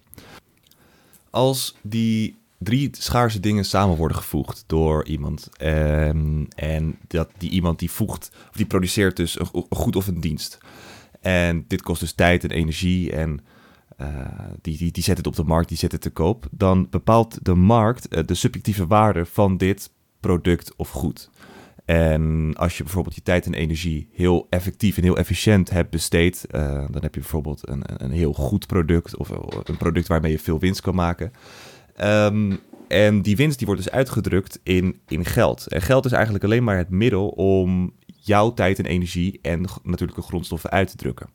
Als 1.39 1.77
die 1.83 2.37
drie 2.59 2.89
schaarse 2.93 3.41
dingen 3.41 3.65
samen 3.65 3.97
worden 3.97 4.17
gevoegd 4.17 4.65
door 4.67 5.05
iemand 5.05 5.49
um, 5.63 6.49
en 6.57 6.99
dat 7.07 7.31
die 7.37 7.51
iemand 7.51 7.79
die 7.79 7.91
voegt 7.91 8.31
of 8.49 8.57
die 8.57 8.67
produceert 8.67 9.17
dus 9.17 9.39
een, 9.39 9.67
goed 9.71 9.97
of 9.97 10.07
een 10.07 10.21
dienst. 10.21 10.59
En 11.21 11.65
dit 11.69 11.83
kost 11.83 12.01
dus 12.01 12.13
tijd 12.13 12.45
en 12.45 12.51
energie 12.51 13.13
en 13.13 13.41
uh, 14.01 14.09
die, 14.63 14.77
die, 14.77 14.93
die 14.93 15.03
zet 15.03 15.17
het 15.17 15.27
op 15.27 15.37
de 15.37 15.45
markt, 15.45 15.69
die 15.69 15.79
zet 15.79 15.93
het 15.93 16.01
te 16.01 16.11
koop, 16.11 16.47
dan 16.51 16.87
bepaalt 16.91 17.39
de 17.43 17.55
markt 17.55 18.15
uh, 18.15 18.23
de 18.27 18.35
subjectieve 18.35 18.87
waarde 18.87 19.27
van 19.27 19.57
dit 19.57 19.91
product 20.21 20.77
of 20.77 20.91
goed. 20.91 21.31
En 21.89 22.53
als 22.57 22.77
je 22.77 22.83
bijvoorbeeld 22.83 23.15
je 23.15 23.23
tijd 23.23 23.47
en 23.47 23.55
energie 23.55 24.09
heel 24.13 24.47
effectief 24.51 24.97
en 24.97 25.03
heel 25.03 25.17
efficiënt 25.17 25.71
hebt 25.71 25.91
besteed, 25.91 26.47
uh, 26.51 26.61
dan 26.91 27.03
heb 27.03 27.15
je 27.15 27.21
bijvoorbeeld 27.21 27.69
een, 27.69 27.83
een 27.97 28.11
heel 28.11 28.33
goed 28.33 28.67
product 28.67 29.17
of 29.17 29.29
een 29.65 29.77
product 29.77 30.07
waarmee 30.07 30.33
je 30.33 30.39
veel 30.39 30.59
winst 30.59 30.81
kan 30.81 30.95
maken. 30.95 31.33
Um, 32.03 32.59
en 32.89 33.23
die 33.23 33.37
winst 33.37 33.59
die 33.59 33.67
wordt 33.67 33.83
dus 33.83 33.93
uitgedrukt 33.93 34.61
in, 34.63 35.01
in 35.07 35.25
geld. 35.25 35.67
En 35.67 35.83
geld 35.83 36.05
is 36.05 36.13
eigenlijk 36.13 36.45
alleen 36.45 36.65
maar 36.65 36.77
het 36.77 36.91
middel 36.91 37.29
om 37.29 37.93
jouw 38.07 38.55
tijd 38.55 38.79
en 38.79 38.87
energie 38.87 39.39
en 39.43 39.65
natuurlijke 39.83 40.23
grondstoffen 40.23 40.71
uit 40.71 40.91
te 40.91 40.97
drukken. 40.97 41.29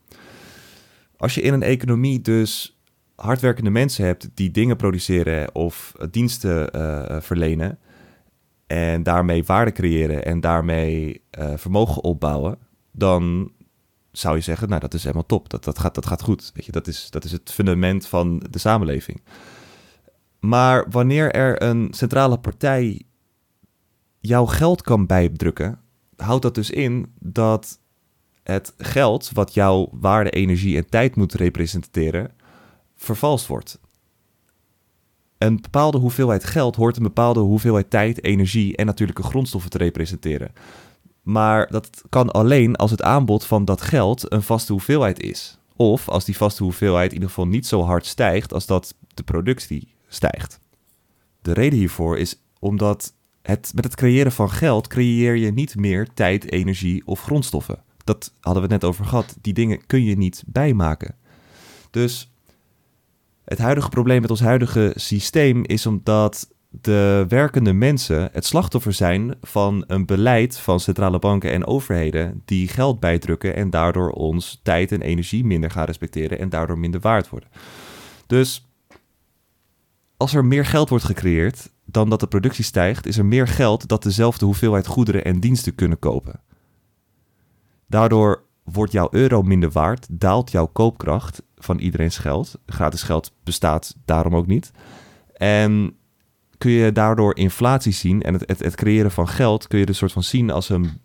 Als 1.17 1.35
je 1.35 1.41
in 1.41 1.53
een 1.53 1.63
economie 1.63 2.21
dus 2.21 2.79
hardwerkende 3.15 3.69
mensen 3.69 4.05
hebt 4.05 4.29
die 4.33 4.51
dingen 4.51 4.75
produceren 4.75 5.55
of 5.55 5.93
diensten 6.11 6.69
uh, 6.75 7.21
verlenen 7.21 7.79
en 8.73 9.03
daarmee 9.03 9.43
waarde 9.43 9.71
creëren 9.71 10.25
en 10.25 10.39
daarmee 10.39 11.23
uh, 11.39 11.53
vermogen 11.55 12.03
opbouwen, 12.03 12.57
dan 12.91 13.51
zou 14.11 14.35
je 14.35 14.41
zeggen, 14.41 14.69
nou 14.69 14.81
dat 14.81 14.93
is 14.93 15.01
helemaal 15.03 15.25
top, 15.25 15.49
dat, 15.49 15.63
dat, 15.63 15.79
gaat, 15.79 15.95
dat 15.95 16.05
gaat 16.05 16.21
goed. 16.21 16.51
Weet 16.53 16.65
je, 16.65 16.71
dat, 16.71 16.87
is, 16.87 17.09
dat 17.09 17.23
is 17.23 17.31
het 17.31 17.51
fundament 17.51 18.07
van 18.07 18.43
de 18.49 18.59
samenleving. 18.59 19.21
Maar 20.39 20.89
wanneer 20.89 21.31
er 21.31 21.61
een 21.61 21.87
centrale 21.91 22.39
partij 22.39 23.01
jouw 24.19 24.45
geld 24.45 24.81
kan 24.81 25.05
bijdrukken, 25.05 25.79
houdt 26.15 26.41
dat 26.41 26.55
dus 26.55 26.69
in 26.69 27.13
dat 27.19 27.79
het 28.43 28.73
geld 28.77 29.29
wat 29.33 29.53
jouw 29.53 29.89
waarde, 29.91 30.29
energie 30.29 30.77
en 30.77 30.89
tijd 30.89 31.15
moet 31.15 31.33
representeren, 31.33 32.31
vervalst 32.95 33.47
wordt. 33.47 33.79
Een 35.43 35.61
bepaalde 35.61 35.97
hoeveelheid 35.97 36.43
geld 36.43 36.75
hoort 36.75 36.97
een 36.97 37.03
bepaalde 37.03 37.39
hoeveelheid 37.39 37.89
tijd, 37.89 38.23
energie 38.23 38.75
en 38.75 38.85
natuurlijke 38.85 39.23
grondstoffen 39.23 39.69
te 39.69 39.77
representeren. 39.77 40.51
Maar 41.21 41.67
dat 41.71 42.01
kan 42.09 42.31
alleen 42.31 42.75
als 42.75 42.91
het 42.91 43.01
aanbod 43.01 43.45
van 43.45 43.65
dat 43.65 43.81
geld 43.81 44.31
een 44.31 44.41
vaste 44.41 44.71
hoeveelheid 44.71 45.19
is. 45.21 45.57
Of 45.75 46.09
als 46.09 46.25
die 46.25 46.37
vaste 46.37 46.63
hoeveelheid 46.63 47.07
in 47.07 47.13
ieder 47.13 47.29
geval 47.29 47.47
niet 47.47 47.67
zo 47.67 47.81
hard 47.81 48.05
stijgt 48.05 48.53
als 48.53 48.65
dat 48.65 48.95
de 49.13 49.23
productie 49.23 49.93
stijgt. 50.07 50.59
De 51.41 51.53
reden 51.53 51.79
hiervoor 51.79 52.17
is 52.17 52.39
omdat 52.59 53.13
het, 53.41 53.71
met 53.75 53.83
het 53.83 53.95
creëren 53.95 54.31
van 54.31 54.49
geld 54.49 54.87
creëer 54.87 55.35
je 55.35 55.51
niet 55.51 55.75
meer 55.75 56.07
tijd, 56.13 56.51
energie 56.51 57.01
of 57.05 57.21
grondstoffen 57.21 57.83
dat 58.03 58.33
hadden 58.39 58.63
we 58.63 58.73
het 58.73 58.81
net 58.81 58.89
over 58.89 59.05
gehad. 59.05 59.37
Die 59.41 59.53
dingen 59.53 59.85
kun 59.85 60.03
je 60.03 60.17
niet 60.17 60.43
bijmaken. 60.45 61.15
Dus 61.91 62.32
het 63.45 63.57
huidige 63.57 63.89
probleem 63.89 64.21
met 64.21 64.29
ons 64.29 64.39
huidige 64.39 64.91
systeem 64.95 65.63
is 65.65 65.85
omdat 65.85 66.47
de 66.81 67.25
werkende 67.27 67.73
mensen 67.73 68.29
het 68.31 68.45
slachtoffer 68.45 68.93
zijn 68.93 69.35
van 69.41 69.83
een 69.87 70.05
beleid 70.05 70.57
van 70.57 70.79
centrale 70.79 71.19
banken 71.19 71.51
en 71.51 71.65
overheden 71.65 72.41
die 72.45 72.67
geld 72.67 72.99
bijdrukken 72.99 73.55
en 73.55 73.69
daardoor 73.69 74.11
ons 74.11 74.59
tijd 74.63 74.91
en 74.91 75.01
energie 75.01 75.45
minder 75.45 75.71
gaan 75.71 75.85
respecteren 75.85 76.39
en 76.39 76.49
daardoor 76.49 76.79
minder 76.79 76.99
waard 76.99 77.29
worden. 77.29 77.49
Dus 78.27 78.69
als 80.17 80.33
er 80.33 80.45
meer 80.45 80.65
geld 80.65 80.89
wordt 80.89 81.05
gecreëerd 81.05 81.71
dan 81.85 82.09
dat 82.09 82.19
de 82.19 82.27
productie 82.27 82.63
stijgt, 82.63 83.05
is 83.05 83.17
er 83.17 83.25
meer 83.25 83.47
geld 83.47 83.87
dat 83.87 84.03
dezelfde 84.03 84.45
hoeveelheid 84.45 84.87
goederen 84.87 85.23
en 85.23 85.39
diensten 85.39 85.75
kunnen 85.75 85.99
kopen. 85.99 86.41
Daardoor 87.87 88.43
wordt 88.63 88.91
jouw 88.91 89.07
euro 89.11 89.41
minder 89.41 89.71
waard, 89.71 90.07
daalt 90.09 90.51
jouw 90.51 90.65
koopkracht 90.65 91.43
van 91.63 91.79
iedereen's 91.79 92.17
geld. 92.17 92.59
Gratis 92.65 93.03
geld 93.03 93.31
bestaat 93.43 93.95
daarom 94.05 94.35
ook 94.35 94.47
niet. 94.47 94.71
En 95.33 95.95
kun 96.57 96.71
je 96.71 96.91
daardoor 96.91 97.35
inflatie 97.35 97.93
zien 97.93 98.21
en 98.21 98.33
het, 98.33 98.43
het, 98.47 98.59
het 98.59 98.75
creëren 98.75 99.11
van 99.11 99.27
geld 99.27 99.67
kun 99.67 99.79
je 99.79 99.85
dus 99.85 99.97
soort 99.97 100.11
van 100.11 100.23
zien 100.23 100.51
als 100.51 100.69
een 100.69 101.01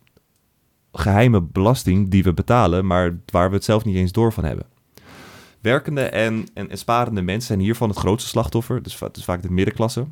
geheime 0.93 1.43
belasting 1.43 2.11
die 2.11 2.23
we 2.23 2.33
betalen, 2.33 2.87
maar 2.87 3.19
waar 3.27 3.49
we 3.49 3.55
het 3.55 3.65
zelf 3.65 3.85
niet 3.85 3.97
eens 3.97 4.13
door 4.13 4.33
van 4.33 4.45
hebben. 4.45 4.67
Werkende 5.61 6.03
en, 6.03 6.47
en, 6.55 6.71
en 6.71 6.79
sparende 6.79 7.23
mensen 7.23 7.47
zijn 7.47 7.61
hiervan 7.61 7.89
het 7.89 7.99
grootste 7.99 8.29
slachtoffer, 8.29 8.83
dus, 8.83 8.99
dus 9.13 9.25
vaak 9.25 9.43
de 9.43 9.51
middenklasse. 9.51 10.07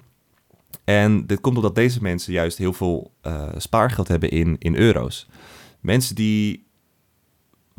En 0.84 1.26
dit 1.26 1.40
komt 1.40 1.56
omdat 1.56 1.74
deze 1.74 2.02
mensen 2.02 2.32
juist 2.32 2.58
heel 2.58 2.72
veel 2.72 3.12
uh, 3.22 3.48
spaargeld 3.56 4.08
hebben 4.08 4.30
in, 4.30 4.56
in 4.58 4.76
euro's. 4.76 5.28
Mensen 5.80 6.14
die 6.14 6.65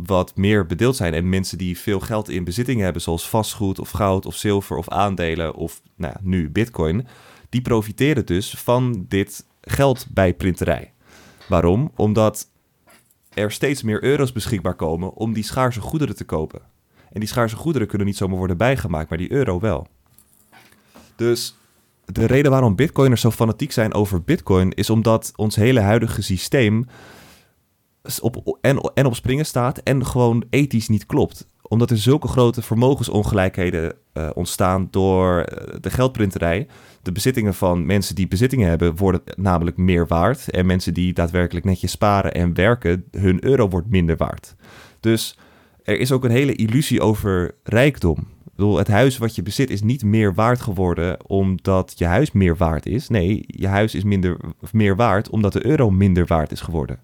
wat 0.06 0.36
meer 0.36 0.66
bedeeld 0.66 0.96
zijn 0.96 1.13
en 1.13 1.30
mensen 1.30 1.58
die 1.58 1.77
veel 1.77 2.00
geld 2.00 2.30
in 2.30 2.44
bezitting 2.44 2.82
hebben, 2.82 3.01
zoals 3.01 3.30
vastgoed 3.30 3.80
of 3.80 3.92
goud 3.92 4.25
of 4.25 4.36
zilver 4.36 4.77
of 4.77 4.89
aandelen 4.89 5.56
of 5.56 5.82
nou 5.96 6.13
ja, 6.13 6.20
nu 6.24 6.50
bitcoin, 6.50 7.08
die 7.50 7.62
profiteren 7.62 8.25
dus 8.25 8.50
van 8.50 9.06
dit 9.08 9.46
geld 9.62 10.08
bij 10.10 10.34
printerij. 10.34 10.94
Waarom? 11.48 11.92
Omdat 11.96 12.48
er 13.34 13.51
steeds 13.51 13.84
meer 13.84 14.04
euro's 14.04 14.32
beschikbaar 14.32 14.75
komen 14.75 15.13
om 15.13 15.34
die 15.34 15.44
schaarse 15.44 15.82
goederen 15.82 16.16
te 16.16 16.25
kopen. 16.25 16.62
En 17.12 17.20
die 17.20 17.30
schaarse 17.30 17.56
goederen 17.56 17.88
kunnen 17.88 18.08
niet 18.08 18.18
zomaar 18.18 18.38
worden 18.38 18.58
bijgemaakt, 18.58 19.10
maar 19.10 19.18
die 19.18 19.32
euro 19.32 19.60
wel. 19.60 19.88
Dus 21.16 21.56
de 22.06 22.25
reden 22.25 22.51
waarom 22.51 22.75
bitcoiners 22.75 23.22
zo 23.22 23.32
fanatiek 23.32 23.72
zijn 23.72 23.94
over 23.94 24.24
bitcoin 24.24 24.72
is 24.72 24.89
omdat 24.89 25.34
ons 25.36 25.56
hele 25.56 25.80
huidige 25.80 26.22
systeem 26.22 26.88
op, 28.22 28.58
en, 28.62 28.92
en 28.94 29.06
op 29.06 29.16
springen 29.16 29.46
staat 29.46 29.78
en 29.78 30.06
gewoon 30.06 30.44
ethisch 30.50 30.88
niet 30.88 31.06
klopt. 31.06 31.48
Omdat 31.62 31.92
er 31.92 31.98
zulke 31.98 32.28
grote 32.28 32.62
vermogensongelijkheden 32.62 33.94
uh, 34.14 34.30
ontstaan 34.34 34.88
door 34.92 35.40
eh, 35.40 35.76
de 35.82 35.90
geldprinterij. 35.90 36.68
De 37.02 37.12
bezittingen 37.12 37.54
van 37.54 37.86
mensen 37.86 38.16
die 38.16 38.28
bezittingen 38.28 38.70
hebben 38.70 38.96
worden 38.96 39.22
namelijk 39.36 39.78
meer 39.78 40.08
waard. 40.08 40.50
En 40.50 40.66
mensen 40.66 40.94
die 40.94 41.14
daadwerkelijk 41.14 41.66
netjes 41.66 41.92
sparen 41.92 42.34
en 42.34 42.54
werken, 42.54 43.04
hun 43.12 43.44
euro 43.44 43.70
wordt 43.70 43.90
minder 43.90 44.18
waard. 44.18 44.56
Dus 45.00 45.38
er 45.84 46.00
is 46.00 46.12
ook 46.12 46.24
een 46.24 46.32
hele 46.32 46.56
illusie 46.56 47.02
over 47.02 47.56
rijkdom. 47.64 48.18
Ik 48.20 48.64
bedoel, 48.64 48.78
het 48.78 48.88
huis 48.88 49.18
wat 49.18 49.36
je 49.36 49.44
bezit 49.44 49.70
is 49.70 49.82
niet 49.82 50.04
meer 50.04 50.34
waard 50.34 50.62
geworden 50.62 51.28
omdat 51.30 51.94
je 51.96 52.06
huis 52.06 52.32
meer 52.32 52.58
waard 52.58 52.86
is. 52.86 53.10
Nee, 53.10 53.44
je 53.48 53.68
huis 53.68 53.96
is 53.96 54.04
minder, 54.04 54.38
meer 54.72 54.96
waard 54.96 55.30
omdat 55.30 55.54
de 55.54 55.66
euro 55.66 55.90
minder 55.90 56.26
waard 56.26 56.52
is 56.52 56.62
geworden. 56.62 57.00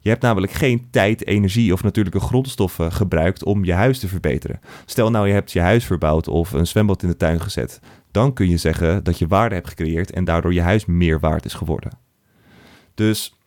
Je 0.00 0.08
hebt 0.08 0.22
namelijk 0.22 0.52
geen 0.52 0.88
tijd, 0.90 1.26
energie 1.26 1.72
of 1.72 1.82
natuurlijke 1.82 2.20
grondstoffen 2.20 2.92
gebruikt 2.92 3.44
om 3.44 3.64
je 3.64 3.72
huis 3.72 3.98
te 3.98 4.08
verbeteren. 4.08 4.60
Stel 4.84 5.10
nou 5.10 5.26
je 5.26 5.32
hebt 5.32 5.52
je 5.52 5.60
huis 5.60 5.84
verbouwd 5.84 6.28
of 6.28 6.52
een 6.52 6.66
zwembad 6.66 7.02
in 7.02 7.08
de 7.08 7.16
tuin 7.16 7.40
gezet. 7.40 7.80
Dan 8.10 8.32
kun 8.32 8.48
je 8.48 8.56
zeggen 8.56 9.04
dat 9.04 9.18
je 9.18 9.26
waarde 9.26 9.54
hebt 9.54 9.68
gecreëerd 9.68 10.10
en 10.10 10.24
daardoor 10.24 10.54
je 10.54 10.62
huis 10.62 10.86
meer 10.86 11.20
waard 11.20 11.44
is 11.44 11.54
geworden. 11.54 11.98
Dus 12.94 13.38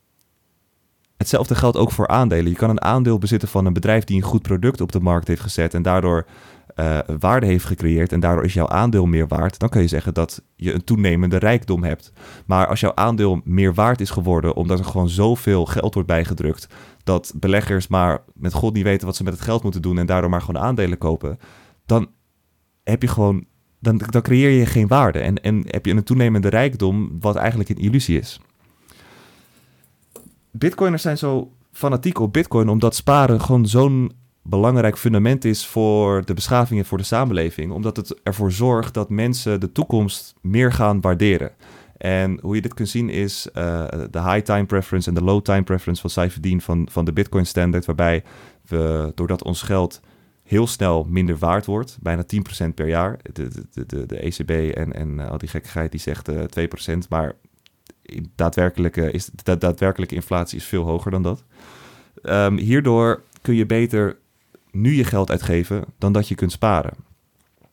hetzelfde 1.18 1.56
geldt 1.56 1.78
ook 1.78 1.92
voor 1.92 2.08
aandelen. 2.08 2.52
Je 2.52 2.58
kan 2.58 2.70
een 2.70 2.82
aandeel 2.82 3.18
bezitten 3.18 3.48
van 3.48 3.66
een 3.66 3.74
bedrijf 3.74 4.04
die 4.04 4.16
een 4.16 4.24
goed 4.24 4.42
product 4.42 4.82
op 4.82 4.92
de 4.92 5.00
markt 5.00 5.28
heeft 5.28 5.42
gezet 5.42 5.74
en 5.74 5.82
daardoor 5.82 6.26
uh, 6.76 7.00
waarde 7.20 7.46
heeft 7.46 7.66
gecreëerd 7.66 8.12
en 8.12 8.20
daardoor 8.20 8.46
is 8.46 8.54
jouw 8.54 8.68
aandeel 8.68 9.06
meer 9.06 9.28
waard, 9.28 9.60
dan 9.60 9.70
kun 9.70 9.82
je 9.82 9.88
zeggen 9.88 10.14
dat 10.14 10.44
je 10.56 10.74
een 10.74 10.84
toenemende 10.84 11.38
rijkdom 11.38 11.84
hebt. 11.84 12.12
Maar 12.46 12.68
als 12.68 12.80
jouw 12.80 12.96
aandeel 12.96 13.42
meer 13.44 13.74
waard 13.74 14.02
is 14.02 14.10
geworden 14.10 14.56
omdat 14.56 14.80
er 14.80 14.86
gewoon 14.86 15.10
zoveel 15.10 15.66
geld 15.66 15.94
wordt 15.94 16.10
bijgedrukt, 16.10 16.68
dat 17.04 17.34
beleggers 17.36 17.88
maar 17.88 18.24
met 18.34 18.54
god 18.54 18.74
niet 18.74 18.84
weten 18.84 19.06
wat 19.08 19.16
ze 19.16 19.24
met 19.24 19.34
het 19.34 19.42
geld 19.42 19.64
moeten 19.64 19.82
doen 19.82 19.98
en 19.98 20.06
daardoor 20.06 20.30
maar 20.30 20.42
gewoon 20.42 20.62
aandelen 20.62 20.98
kopen, 20.98 21.40
dan 21.86 22.10
heb 22.84 23.02
je 23.02 23.08
gewoon, 23.08 23.46
dan, 23.80 24.02
dan 24.10 24.22
creëer 24.22 24.50
je 24.50 24.66
geen 24.66 24.88
waarde 24.88 25.20
en, 25.20 25.42
en 25.42 25.64
heb 25.68 25.86
je 25.86 25.92
een 25.92 26.04
toenemende 26.04 26.50
rijkdom 26.50 27.18
wat 27.20 27.36
eigenlijk 27.36 27.70
een 27.70 27.78
illusie 27.78 28.20
is. 28.20 28.40
Bitcoiners 30.52 31.02
zijn 31.02 31.18
zo 31.18 31.52
fanatiek 31.72 32.20
op 32.20 32.34
Bitcoin 32.34 32.70
omdat 32.70 32.96
sparen 32.96 33.42
gewoon 33.42 33.66
zo'n 33.66 34.12
belangrijk 34.44 34.98
fundament 34.98 35.46
is 35.46 35.68
voor 35.68 36.26
de 36.26 36.34
beschaving 36.34 36.80
en 36.80 36.86
voor 36.86 36.98
de 36.98 37.04
samenleving. 37.04 37.72
Omdat 37.72 37.96
het 37.96 38.20
ervoor 38.24 38.52
zorgt 38.52 38.94
dat 38.94 39.10
mensen 39.10 39.60
de 39.60 39.72
toekomst 39.72 40.36
meer 40.42 40.72
gaan 40.72 41.02
waarderen. 41.02 41.52
En 41.98 42.40
hoe 42.42 42.56
je 42.56 42.62
dit 42.62 42.74
kunt 42.74 42.90
zien 42.90 43.10
is 43.10 43.48
uh, 43.48 43.88
de 44.12 44.22
high 44.22 44.40
time 44.40 44.66
preference 44.66 45.10
en 45.10 45.16
de 45.16 45.24
low 45.24 45.42
time 45.42 45.64
preference 45.64 46.02
van 46.02 46.10
cijferdien 46.10 46.62
van, 46.62 46.88
van 46.92 47.06
de 47.06 47.14
Bitcoin 47.14 47.46
standard. 47.46 47.86
Waarbij 47.86 48.24
we, 48.68 49.12
doordat 49.16 49.44
ons 49.44 49.62
geld 49.62 50.02
heel 50.44 50.68
snel 50.68 51.06
minder 51.10 51.38
waard 51.38 51.66
wordt, 51.66 51.98
bijna 52.02 52.24
10% 52.66 52.74
per 52.76 52.88
jaar. 52.88 53.20
De, 53.34 53.48
de, 53.72 53.86
de, 53.86 54.06
de 54.06 54.18
ECB 54.18 54.76
en, 54.76 54.94
en 54.94 55.20
al 55.20 55.38
die 55.38 55.50
gekkigheid 55.50 55.92
die 55.92 56.00
zegt 56.00 56.30
uh, 56.30 56.44
eh, 56.44 56.70
2%, 56.96 56.98
maar 57.10 57.36
daadwerkelijke, 58.36 59.12
is, 59.12 59.30
de 59.44 59.58
daadwerkelijke 59.58 60.16
inflatie 60.16 60.58
is 60.58 60.66
veel 60.66 60.84
hoger 60.84 61.12
dan 61.12 61.24
dat. 61.24 61.44
Um, 62.24 62.58
hierdoor 62.58 63.24
kun 63.42 63.56
je 63.56 63.66
beter 63.66 64.18
nu 64.72 64.94
je 64.94 65.04
geld 65.04 65.30
uitgeven 65.30 65.84
dan 65.98 66.12
dat 66.12 66.28
je 66.28 66.36
kunt 66.36 66.52
sparen. 66.52 66.94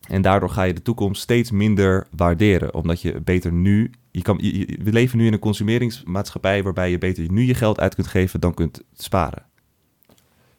En 0.08 0.22
daardoor 0.22 0.50
ga 0.50 0.62
je 0.62 0.74
de 0.74 0.82
toekomst 0.82 1.22
steeds 1.22 1.50
minder 1.50 2.06
waarderen, 2.10 2.74
omdat 2.74 3.00
je 3.00 3.20
beter 3.20 3.52
nu. 3.52 3.90
Je 4.10 4.22
kan, 4.22 4.36
we 4.82 4.92
leven 4.92 5.18
nu 5.18 5.26
in 5.26 5.32
een 5.32 5.38
consumeringsmaatschappij 5.38 6.62
waarbij 6.62 6.90
je 6.90 6.98
beter 6.98 7.32
nu 7.32 7.42
je 7.42 7.54
geld 7.54 7.80
uit 7.80 7.94
kunt 7.94 8.06
geven 8.06 8.40
dan 8.40 8.54
kunt 8.54 8.82
sparen. 8.94 9.46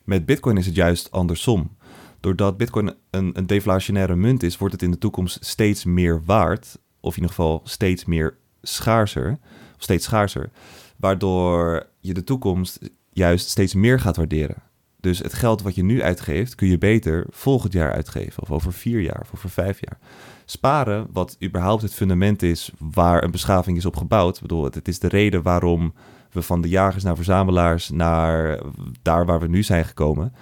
Met 0.04 0.26
Bitcoin 0.26 0.58
is 0.58 0.66
het 0.66 0.76
juist 0.76 1.12
andersom. 1.12 1.78
Doordat 2.20 2.58
Bitcoin 2.58 2.94
een, 3.10 3.38
een 3.38 3.48
deflationaire 3.48 4.16
munt 4.16 4.44
is, 4.44 4.58
wordt 4.58 4.74
het 4.74 4.84
in 4.84 4.92
de 4.92 4.98
toekomst 4.98 5.46
steeds 5.46 5.84
meer 5.84 6.22
waard, 6.26 6.80
of 7.00 7.16
in 7.16 7.22
ieder 7.22 7.36
geval 7.36 7.62
steeds 7.64 8.06
meer 8.06 8.38
schaarser, 8.62 9.40
steeds 9.78 10.06
schaarser, 10.06 10.50
waardoor 10.98 11.88
je 12.00 12.14
de 12.14 12.24
toekomst 12.24 12.80
juist 13.12 13.50
steeds 13.50 13.74
meer 13.74 14.00
gaat 14.00 14.18
waarderen. 14.18 14.69
Dus 15.00 15.20
het 15.20 15.34
geld 15.34 15.62
wat 15.62 15.76
je 15.76 15.84
nu 15.84 16.04
uitgeeft, 16.04 16.56
kun 16.56 16.68
je 16.68 16.78
beter 16.78 17.26
volgend 17.30 17.74
jaar 17.74 17.94
uitgeven. 17.94 18.44
Of 18.44 18.52
over 18.52 18.74
vier 18.74 19.00
jaar, 19.00 19.20
of 19.22 19.32
over 19.34 19.50
vijf 19.50 19.80
jaar. 19.82 20.00
Sparen, 20.46 21.08
wat 21.12 21.38
überhaupt 21.44 21.82
het 21.82 21.94
fundament 21.94 22.42
is 22.42 22.72
waar 22.78 23.24
een 23.24 23.32
beschaving 23.32 23.78
is 23.78 23.86
op 23.86 23.96
gebouwd. 23.96 24.36
Ik 24.36 24.42
bedoel, 24.42 24.64
het 24.64 24.88
is 24.88 25.00
de 25.00 25.08
reden 25.08 25.42
waarom 25.42 25.94
we 26.32 26.42
van 26.42 26.62
de 26.62 26.70
jagers 26.70 27.04
naar 27.04 27.16
verzamelaars 27.16 27.90
naar 27.90 28.60
daar 29.02 29.26
waar 29.26 29.40
we 29.40 29.48
nu 29.48 29.64
zijn 29.64 29.86
gekomen. 29.86 30.34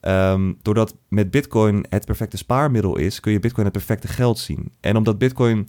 Um, 0.00 0.58
doordat 0.62 0.96
met 1.08 1.30
Bitcoin 1.30 1.86
het 1.88 2.04
perfecte 2.04 2.36
spaarmiddel 2.36 2.96
is, 2.96 3.20
kun 3.20 3.32
je 3.32 3.40
Bitcoin 3.40 3.64
het 3.64 3.74
perfecte 3.74 4.08
geld 4.08 4.38
zien. 4.38 4.72
En 4.80 4.96
omdat 4.96 5.18
Bitcoin 5.18 5.68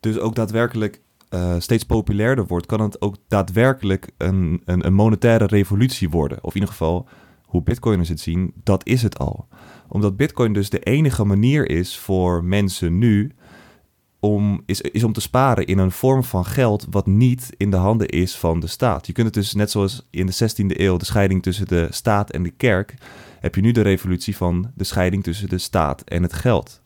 dus 0.00 0.18
ook 0.18 0.34
daadwerkelijk 0.34 1.00
uh, 1.30 1.54
steeds 1.58 1.84
populairder 1.84 2.46
wordt, 2.46 2.66
kan 2.66 2.80
het 2.80 3.00
ook 3.00 3.16
daadwerkelijk 3.28 4.10
een, 4.16 4.62
een, 4.64 4.86
een, 4.86 4.94
monetaire 4.94 5.46
revolutie 5.46 6.10
worden. 6.10 6.38
Of 6.44 6.54
in 6.54 6.60
ieder 6.60 6.70
geval, 6.70 7.08
hoe 7.44 7.62
bitcoiners 7.62 8.08
het 8.08 8.20
zien, 8.20 8.52
dat 8.64 8.86
is 8.86 9.02
het 9.02 9.18
al. 9.18 9.48
Omdat 9.88 10.16
bitcoin 10.16 10.52
dus 10.52 10.70
de 10.70 10.78
enige 10.78 11.24
manier 11.24 11.70
is 11.70 11.98
voor 11.98 12.44
mensen 12.44 12.98
nu 12.98 13.32
om, 14.20 14.62
is, 14.66 14.80
is 14.80 15.04
om 15.04 15.12
te 15.12 15.20
sparen 15.20 15.66
in 15.66 15.78
een 15.78 15.90
vorm 15.90 16.24
van 16.24 16.44
geld 16.44 16.86
wat 16.90 17.06
niet 17.06 17.50
in 17.56 17.70
de 17.70 17.76
handen 17.76 18.08
is 18.08 18.36
van 18.36 18.60
de 18.60 18.66
staat. 18.66 19.06
Je 19.06 19.12
kunt 19.12 19.26
het 19.26 19.34
dus, 19.34 19.54
net 19.54 19.70
zoals 19.70 20.06
in 20.10 20.26
de 20.26 20.32
16e 20.32 20.66
eeuw, 20.66 20.96
de 20.96 21.04
scheiding 21.04 21.42
tussen 21.42 21.66
de 21.66 21.86
staat 21.90 22.30
en 22.30 22.42
de 22.42 22.50
kerk, 22.50 22.94
heb 23.40 23.54
je 23.54 23.60
nu 23.60 23.72
de 23.72 23.80
revolutie 23.80 24.36
van 24.36 24.70
de 24.74 24.84
scheiding 24.84 25.22
tussen 25.22 25.48
de 25.48 25.58
staat 25.58 26.00
en 26.00 26.22
het 26.22 26.32
geld. 26.32 26.82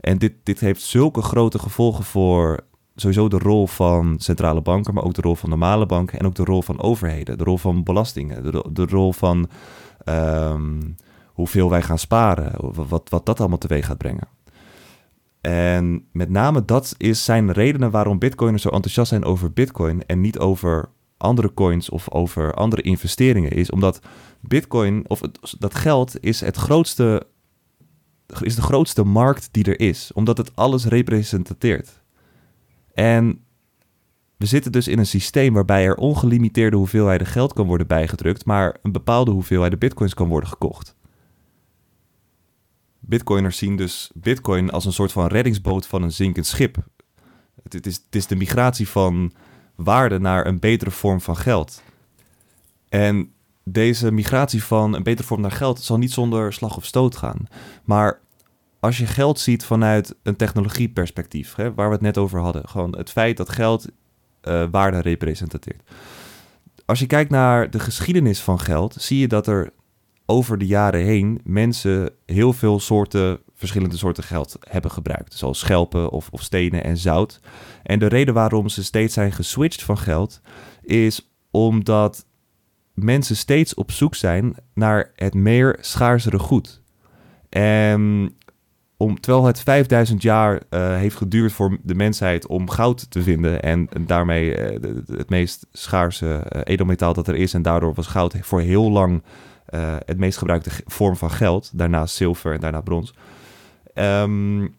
En 0.00 0.18
dit, 0.18 0.32
dit 0.42 0.60
heeft 0.60 0.82
zulke 0.82 1.22
grote 1.22 1.58
gevolgen 1.58 2.04
voor 2.04 2.64
sowieso 3.02 3.28
de 3.28 3.38
rol 3.38 3.66
van 3.66 4.14
centrale 4.18 4.60
banken, 4.60 4.94
maar 4.94 5.04
ook 5.04 5.14
de 5.14 5.22
rol 5.22 5.34
van 5.34 5.48
normale 5.48 5.86
banken 5.86 6.18
en 6.18 6.26
ook 6.26 6.34
de 6.34 6.44
rol 6.44 6.62
van 6.62 6.82
overheden, 6.82 7.38
de 7.38 7.44
rol 7.44 7.58
van 7.58 7.82
belastingen, 7.82 8.42
de, 8.74 8.86
rol 8.86 9.12
van 9.12 9.48
ehm, 10.04 10.80
hoeveel 11.26 11.70
wij 11.70 11.82
gaan 11.82 11.98
sparen, 11.98 12.52
wat, 12.88 13.08
wat 13.08 13.26
dat 13.26 13.40
allemaal 13.40 13.58
teweeg 13.58 13.86
gaat 13.86 13.98
brengen. 13.98 14.28
En 15.40 16.04
met 16.12 16.30
name 16.30 16.64
dat 16.64 16.94
is, 16.96 17.24
zijn 17.24 17.52
redenen 17.52 17.90
waarom 17.90 18.18
bitcoiners 18.18 18.62
zo 18.62 18.68
enthousiast 18.68 19.08
zijn 19.08 19.24
over 19.24 19.52
bitcoin 19.52 20.06
en 20.06 20.20
niet 20.20 20.38
over 20.38 20.88
andere 21.16 21.54
coins 21.54 21.90
of 21.90 22.10
over 22.10 22.54
andere 22.54 22.82
investeringen 22.82 23.50
is, 23.50 23.70
omdat 23.70 24.00
bitcoin 24.40 25.04
of 25.08 25.20
dat 25.58 25.74
geld 25.74 26.24
is 26.24 26.40
het 26.40 26.56
grootste 26.56 27.26
is 28.40 28.54
de 28.54 28.62
grootste 28.62 29.04
markt 29.04 29.48
die 29.50 29.64
er 29.64 29.80
is, 29.80 30.10
omdat 30.14 30.36
het 30.36 30.56
alles 30.56 30.84
representeert. 30.84 32.01
En 32.94 33.44
we 34.36 34.46
zitten 34.46 34.72
dus 34.72 34.88
in 34.88 34.98
een 34.98 35.06
systeem 35.06 35.54
waarbij 35.54 35.84
er 35.84 35.96
ongelimiteerde 35.96 36.76
hoeveelheden 36.76 37.26
geld 37.26 37.52
kan 37.52 37.66
worden 37.66 37.86
bijgedrukt, 37.86 38.44
maar 38.44 38.76
een 38.82 38.92
bepaalde 38.92 39.30
hoeveelheid 39.30 39.78
bitcoins 39.78 40.14
kan 40.14 40.28
worden 40.28 40.48
gekocht. 40.48 40.94
Bitcoiners 42.98 43.56
zien 43.58 43.76
dus 43.76 44.10
bitcoin 44.14 44.70
als 44.70 44.84
een 44.84 44.92
soort 44.92 45.12
van 45.12 45.26
reddingsboot 45.26 45.86
van 45.86 46.02
een 46.02 46.12
zinkend 46.12 46.46
schip. 46.46 46.76
Het, 47.62 47.86
is, 47.86 47.94
het 47.94 48.14
is 48.14 48.26
de 48.26 48.36
migratie 48.36 48.88
van 48.88 49.32
waarde 49.74 50.18
naar 50.18 50.46
een 50.46 50.58
betere 50.58 50.90
vorm 50.90 51.20
van 51.20 51.36
geld. 51.36 51.82
En 52.88 53.32
deze 53.64 54.12
migratie 54.12 54.64
van 54.64 54.94
een 54.94 55.02
betere 55.02 55.26
vorm 55.26 55.40
naar 55.40 55.50
geld 55.50 55.80
zal 55.80 55.98
niet 55.98 56.12
zonder 56.12 56.52
slag 56.52 56.76
of 56.76 56.84
stoot 56.84 57.16
gaan. 57.16 57.46
Maar 57.84 58.20
als 58.82 58.98
je 58.98 59.06
geld 59.06 59.40
ziet 59.40 59.64
vanuit 59.64 60.14
een 60.22 60.36
technologieperspectief, 60.36 61.54
hè, 61.54 61.74
waar 61.74 61.86
we 61.86 61.92
het 61.92 62.02
net 62.02 62.18
over 62.18 62.40
hadden, 62.40 62.68
gewoon 62.68 62.96
het 62.96 63.10
feit 63.10 63.36
dat 63.36 63.48
geld 63.48 63.86
uh, 64.48 64.64
waarde 64.70 65.00
representeert. 65.00 65.90
Als 66.84 66.98
je 66.98 67.06
kijkt 67.06 67.30
naar 67.30 67.70
de 67.70 67.78
geschiedenis 67.78 68.40
van 68.40 68.60
geld, 68.60 68.94
zie 68.98 69.18
je 69.18 69.28
dat 69.28 69.46
er 69.46 69.72
over 70.26 70.58
de 70.58 70.66
jaren 70.66 71.04
heen 71.04 71.40
mensen 71.44 72.10
heel 72.26 72.52
veel 72.52 72.80
soorten, 72.80 73.38
verschillende 73.54 73.96
soorten 73.96 74.24
geld 74.24 74.56
hebben 74.60 74.90
gebruikt. 74.90 75.34
Zoals 75.34 75.58
schelpen 75.58 76.10
of, 76.10 76.28
of 76.30 76.42
stenen 76.42 76.84
en 76.84 76.96
zout. 76.96 77.40
En 77.82 77.98
de 77.98 78.06
reden 78.06 78.34
waarom 78.34 78.68
ze 78.68 78.84
steeds 78.84 79.14
zijn 79.14 79.32
geswitcht 79.32 79.82
van 79.82 79.98
geld, 79.98 80.40
is 80.82 81.32
omdat 81.50 82.26
mensen 82.94 83.36
steeds 83.36 83.74
op 83.74 83.90
zoek 83.90 84.14
zijn 84.14 84.56
naar 84.74 85.12
het 85.14 85.34
meer 85.34 85.78
schaarsere 85.80 86.38
goed. 86.38 86.82
En 87.48 88.34
om, 89.02 89.20
terwijl 89.20 89.44
het 89.44 89.60
5000 89.60 90.22
jaar 90.22 90.54
uh, 90.54 90.96
heeft 90.96 91.16
geduurd 91.16 91.52
voor 91.52 91.78
de 91.82 91.94
mensheid 91.94 92.46
om 92.46 92.70
goud 92.70 93.10
te 93.10 93.22
vinden 93.22 93.62
en, 93.62 93.88
daarmee 94.00 94.72
uh, 94.72 94.92
het 95.06 95.30
meest 95.30 95.66
schaarse 95.72 96.26
uh, 96.26 96.60
edelmetaal 96.64 97.12
dat 97.12 97.28
er 97.28 97.34
is 97.34 97.54
en 97.54 97.62
daardoor 97.62 97.94
was 97.94 98.06
goud 98.06 98.34
voor 98.40 98.60
heel 98.60 98.90
lang 98.90 99.22
het 100.04 100.18
meest 100.18 100.38
gebruikte 100.38 100.70
vorm 100.86 101.16
van 101.16 101.30
geld, 101.30 101.70
daarna 101.74 102.06
zilver 102.06 102.52
en 102.52 102.60
daarna 102.60 102.80
brons. 102.80 103.14
Um, 103.94 104.74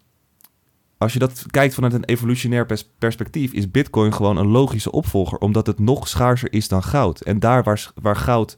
als 0.98 1.14
je 1.14 1.20
dat 1.20 1.46
kijkt 1.48 1.74
vanuit 1.74 1.94
een 1.94 2.04
evolutionair 2.04 2.66
pers 2.66 2.90
perspectief, 2.98 3.52
is 3.52 3.72
Bitcoin 3.72 4.14
gewoon 4.14 4.38
een 4.38 4.48
logische 4.48 4.92
opvolger, 4.92 5.38
omdat 5.38 5.68
het 5.68 5.80
nog 5.80 6.08
schaarser 6.08 6.54
is 6.54 6.68
dan 6.68 6.84
goud. 6.84 7.22
En 7.22 7.40
daar 7.40 7.64
waar, 7.64 7.92
waar 8.02 8.16
goud 8.16 8.58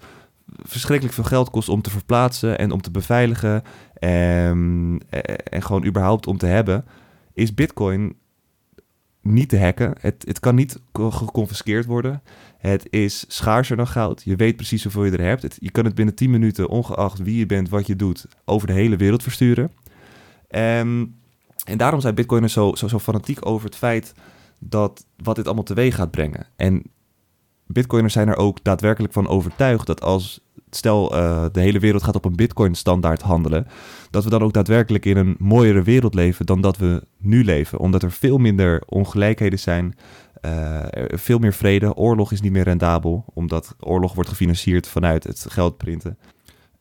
verschrikkelijk 0.63 1.15
veel 1.15 1.23
geld 1.23 1.49
kost 1.49 1.69
om 1.69 1.81
te 1.81 1.89
verplaatsen 1.89 2.57
en 2.57 2.71
om 2.71 2.81
te 2.81 2.91
beveiligen 2.91 3.63
en, 3.93 4.99
eh, 5.09 5.35
en 5.49 5.63
gewoon 5.63 5.85
überhaupt 5.85 6.27
om 6.27 6.37
te 6.37 6.45
hebben, 6.45 6.85
is 7.33 7.53
Bitcoin 7.53 8.15
niet 9.21 9.49
te 9.49 9.59
hacken. 9.59 9.93
Het, 9.99 10.23
het 10.27 10.39
kan 10.39 10.55
niet 10.55 10.79
geconfiskeerd 10.93 11.85
worden. 11.85 12.21
Het 12.57 12.87
is 12.89 13.25
schaarser 13.27 13.77
dan 13.77 13.87
goud. 13.87 14.21
Je 14.23 14.35
weet 14.35 14.55
precies 14.55 14.83
hoeveel 14.83 15.05
je 15.05 15.11
er 15.11 15.25
hebt. 15.25 15.57
je 15.59 15.71
kan 15.71 15.85
het 15.85 15.95
binnen 15.95 16.15
10 16.15 16.29
minuten, 16.29 16.69
ongeacht 16.69 17.19
wie 17.19 17.37
je 17.37 17.45
bent, 17.45 17.69
wat 17.69 17.87
je 17.87 17.95
doet, 17.95 18.25
over 18.45 18.67
de 18.67 18.73
hele 18.73 18.95
wereld 18.95 19.23
versturen. 19.23 19.71
En, 20.47 21.15
en 21.63 21.77
daarom 21.77 22.01
zijn 22.01 22.15
Bitcoiners 22.15 22.53
zo, 22.53 22.75
zo, 22.75 22.87
zo 22.87 22.99
fanatiek 22.99 23.45
over 23.45 23.65
het 23.65 23.75
feit 23.75 24.13
dat 24.59 25.05
wat 25.17 25.35
dit 25.35 25.45
allemaal 25.45 25.63
teweeg 25.63 25.95
gaat 25.95 26.11
brengen. 26.11 26.47
En 26.55 26.83
Bitcoiners 27.67 28.13
zijn 28.13 28.27
er 28.27 28.37
ook 28.37 28.63
daadwerkelijk 28.63 29.13
van 29.13 29.27
overtuigd 29.27 29.87
dat 29.87 30.01
als 30.01 30.39
stel 30.75 31.15
uh, 31.15 31.45
de 31.51 31.59
hele 31.59 31.79
wereld 31.79 32.03
gaat 32.03 32.15
op 32.15 32.25
een 32.25 32.35
Bitcoin-standaard 32.35 33.21
handelen, 33.21 33.67
dat 34.09 34.23
we 34.23 34.29
dan 34.29 34.41
ook 34.41 34.53
daadwerkelijk 34.53 35.05
in 35.05 35.17
een 35.17 35.35
mooiere 35.39 35.81
wereld 35.81 36.13
leven 36.13 36.45
dan 36.45 36.61
dat 36.61 36.77
we 36.77 37.03
nu 37.17 37.43
leven. 37.43 37.79
Omdat 37.79 38.03
er 38.03 38.11
veel 38.11 38.37
minder 38.37 38.83
ongelijkheden 38.85 39.59
zijn, 39.59 39.95
veel 41.07 41.39
meer 41.39 41.53
vrede. 41.53 41.95
Oorlog 41.95 42.31
is 42.31 42.41
niet 42.41 42.51
meer 42.51 42.63
rendabel, 42.63 43.25
omdat 43.33 43.75
oorlog 43.79 44.13
wordt 44.13 44.29
gefinancierd 44.29 44.87
vanuit 44.87 45.23
het 45.23 45.45
geld 45.49 45.77
printen. 45.77 46.17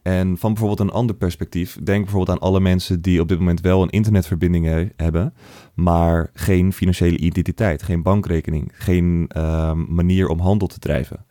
En 0.05 0.39
van 0.39 0.53
bijvoorbeeld 0.53 0.89
een 0.89 0.97
ander 0.97 1.17
perspectief, 1.17 1.79
denk 1.83 2.03
bijvoorbeeld 2.03 2.39
aan 2.39 2.49
alle 2.49 2.61
mensen 2.61 3.01
die 3.01 3.21
op 3.21 3.29
dit 3.29 3.39
moment 3.39 3.61
wel 3.61 3.83
een 3.83 3.91
internetverbinding 3.91 4.93
hebben, 4.97 5.35
maar 5.75 6.31
geen 6.35 6.73
financiële 6.73 7.19
identiteit, 7.19 7.83
geen 7.83 8.03
bankrekening, 8.03 8.73
geen 8.75 9.25
ehm, 9.29 9.95
manier 9.95 10.29
om 10.29 10.39
handel 10.39 10.69
te 10.69 10.79
drijven. 10.79 11.25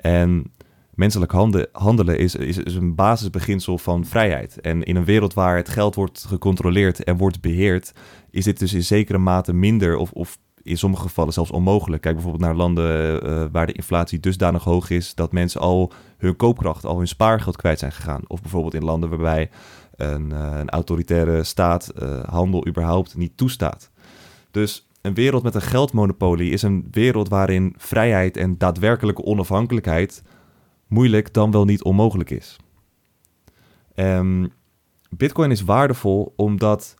En 0.00 0.52
menselijk 0.98 1.32
handelen 1.72 2.18
is, 2.18 2.34
is, 2.34 2.56
een 2.56 2.94
basisbeginsel 2.94 3.78
van 3.78 4.04
vrijheid. 4.04 4.60
En 4.60 4.82
in 4.82 4.96
een 4.96 5.04
wereld 5.04 5.34
waar 5.34 5.56
het 5.56 5.68
geld 5.68 5.94
wordt 5.94 6.24
gecontroleerd 6.28 7.04
en 7.04 7.16
wordt 7.16 7.40
beheerd, 7.40 7.92
is 8.30 8.44
dit 8.44 8.58
dus 8.58 8.72
in 8.72 8.82
zekere 8.82 9.18
mate 9.18 9.52
minder 9.52 9.96
of, 9.96 10.12
of 10.12 10.38
in 10.62 10.78
sommige 10.78 11.02
gevallen 11.02 11.32
zelfs 11.32 11.50
onmogelijk. 11.50 12.02
Kijk 12.02 12.14
bijvoorbeeld 12.14 12.44
naar 12.44 12.54
landen 12.54 13.26
uh, 13.26 13.44
waar 13.52 13.66
de 13.66 13.72
inflatie 13.72 14.20
dusdanig 14.20 14.64
hoog 14.64 14.90
is 14.90 15.14
dat 15.14 15.32
mensen 15.32 15.60
al 15.60 15.92
hun 16.16 16.36
koopkracht, 16.36 16.84
al 16.84 16.98
hun 16.98 17.08
spaargeld 17.08 17.56
kwijt 17.56 17.78
zijn 17.78 17.92
gegaan. 17.92 18.22
Of 18.26 18.40
bijvoorbeeld 18.40 18.74
in 18.74 18.84
landen 18.84 19.08
waarbij 19.08 19.50
een, 19.96 20.30
uh, 20.30 20.56
een 20.58 20.70
autoritaire 20.70 21.44
staat 21.44 21.92
uh, 22.02 22.24
handel 22.24 22.66
überhaupt 22.66 23.16
niet 23.16 23.36
toestaat. 23.36 23.90
Dus 24.50 24.88
een 25.02 25.14
wereld 25.14 25.42
met 25.42 25.54
een 25.54 25.62
geldmonopolie 25.62 26.50
is 26.50 26.62
een 26.62 26.88
wereld 26.90 27.28
waarin 27.28 27.74
vrijheid 27.76 28.36
en 28.36 28.58
daadwerkelijke 28.58 29.24
onafhankelijkheid 29.24 30.22
moeilijk 30.88 31.32
dan 31.32 31.50
wel 31.50 31.64
niet 31.64 31.82
onmogelijk 31.82 32.30
is. 32.30 32.56
Um, 33.94 34.52
Bitcoin 35.10 35.50
is 35.50 35.62
waardevol 35.62 36.32
omdat 36.36 36.94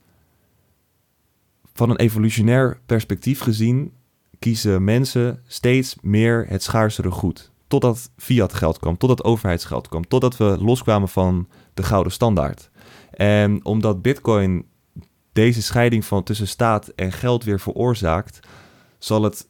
van 1.73 1.89
een 1.89 1.99
evolutionair 1.99 2.79
perspectief 2.85 3.39
gezien 3.39 3.93
kiezen 4.39 4.83
mensen 4.83 5.43
steeds 5.47 5.95
meer 6.01 6.45
het 6.47 6.63
schaarsere 6.63 7.11
goed. 7.11 7.51
Totdat 7.67 8.11
fiat 8.17 8.53
geld 8.53 8.79
kwam, 8.79 8.97
totdat 8.97 9.23
overheidsgeld 9.23 9.87
kwam, 9.87 10.07
totdat 10.07 10.37
we 10.37 10.57
loskwamen 10.59 11.09
van 11.09 11.47
de 11.73 11.83
gouden 11.83 12.11
standaard. 12.11 12.69
En 13.11 13.65
omdat 13.65 14.01
Bitcoin 14.01 14.65
deze 15.31 15.61
scheiding 15.61 16.05
van 16.05 16.23
tussen 16.23 16.47
staat 16.47 16.87
en 16.87 17.11
geld 17.11 17.43
weer 17.43 17.59
veroorzaakt, 17.59 18.39
zal 18.97 19.23
het 19.23 19.47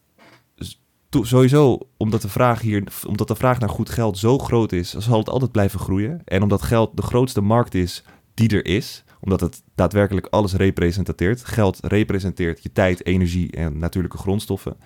sowieso, 1.10 1.78
omdat 1.98 2.22
de, 2.22 2.30
vraag 2.30 2.62
hier, 2.62 2.84
omdat 3.08 3.28
de 3.28 3.36
vraag 3.36 3.60
naar 3.60 3.70
goed 3.70 3.90
geld 3.90 4.18
zo 4.18 4.38
groot 4.38 4.72
is, 4.72 4.94
zal 4.94 5.20
het 5.20 5.30
altijd 5.30 5.52
blijven 5.52 5.80
groeien. 5.80 6.22
En 6.26 6.42
omdat 6.42 6.62
geld 6.62 6.98
de 6.98 7.02
grootste 7.02 7.42
markt 7.42 7.76
is 7.76 8.04
die 8.34 8.50
er 8.50 8.66
is, 8.66 9.04
omdat 9.20 9.42
het 9.42 9.64
daadwerkelijk 9.76 10.28
alles 10.28 10.54
representeert. 10.54 11.46
Geld 11.46 11.80
representeert 11.82 12.64
je 12.64 12.72
tijd, 12.72 13.06
energie 13.06 13.52
en 13.52 13.78
natuurlijke 13.78 14.18
grondstoffen. 14.18 14.78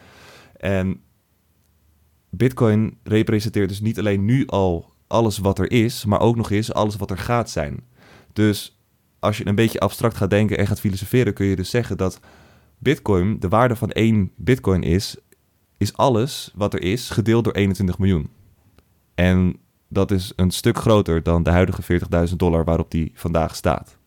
En 0.56 1.02
Bitcoin 2.30 2.98
representeert 3.04 3.70
dus 3.70 3.82
niet 3.82 4.00
alleen 4.00 4.26
nu 4.26 4.46
al 4.48 4.92
alles 5.08 5.38
wat 5.38 5.60
er 5.60 5.72
is, 5.72 6.06
maar 6.06 6.20
ook 6.20 6.36
nog 6.36 6.52
eens 6.52 6.74
alles 6.74 6.96
wat 6.96 7.12
er 7.12 7.18
gaat 7.18 7.50
zijn. 7.50 7.84
Dus 8.34 8.80
als 9.20 9.38
je 9.38 9.48
een 9.48 9.56
beetje 9.56 9.80
abstract 9.80 10.18
gaat 10.18 10.30
denken 10.30 10.58
en 10.58 10.68
gaat 10.68 10.80
filosoferen, 10.80 11.34
kun 11.34 11.46
je 11.46 11.56
dus 11.56 11.70
zeggen 11.70 11.98
dat 11.98 12.20
Bitcoin, 12.78 13.40
de 13.40 13.48
waarde 13.48 13.76
van 13.76 13.92
één 13.92 14.32
Bitcoin 14.36 14.84
is, 14.84 15.18
is 15.84 15.98
alles 15.98 16.52
wat 16.56 16.74
er 16.74 16.82
is 16.82 17.10
gedeeld 17.10 17.43
door 17.43 17.54
21 17.54 17.98
miljoen. 17.98 18.30
En 19.15 19.58
dat 19.88 20.12
is 20.12 20.34
een 20.36 20.52
stuk 20.52 20.78
groter 20.78 21.24
dan 21.24 21.43
de 21.43 21.50
huidige 21.50 22.00
40.000 22.30 22.36
dollar 22.36 22.63
waarop 22.63 22.91
die 22.91 23.12
vandaag 23.15 23.56
staat. 23.56 23.98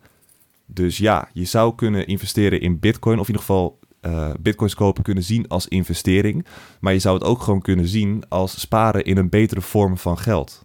Dus 0.66 0.98
ja, 0.98 1.28
je 1.32 1.44
zou 1.44 1.74
kunnen 1.74 2.06
investeren 2.06 2.60
in 2.60 2.78
Bitcoin, 2.78 3.18
of 3.18 3.28
in 3.28 3.34
ieder 3.34 3.46
geval 3.46 3.78
uh, 4.00 4.30
Bitcoins 4.40 4.74
kopen 4.74 5.02
kunnen 5.02 5.22
zien 5.22 5.48
als 5.48 5.68
investering. 5.68 6.46
Maar 6.80 6.92
je 6.92 6.98
zou 6.98 7.14
het 7.14 7.24
ook 7.24 7.42
gewoon 7.42 7.62
kunnen 7.62 7.86
zien 7.86 8.24
als 8.28 8.60
sparen 8.60 9.04
in 9.04 9.16
een 9.16 9.28
betere 9.28 9.60
vorm 9.60 9.98
van 9.98 10.18
geld. 10.18 10.64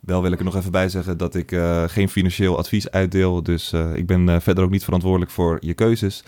Wel 0.00 0.22
wil 0.22 0.32
ik 0.32 0.38
er 0.38 0.44
nog 0.44 0.56
even 0.56 0.72
bij 0.72 0.88
zeggen 0.88 1.18
dat 1.18 1.34
ik 1.34 1.52
uh, 1.52 1.82
geen 1.86 2.08
financieel 2.08 2.58
advies 2.58 2.90
uitdeel. 2.90 3.42
Dus 3.42 3.72
uh, 3.72 3.96
ik 3.96 4.06
ben 4.06 4.42
verder 4.42 4.64
ook 4.64 4.70
niet 4.70 4.84
verantwoordelijk 4.84 5.30
voor 5.30 5.58
je 5.60 5.74
keuzes. 5.74 6.24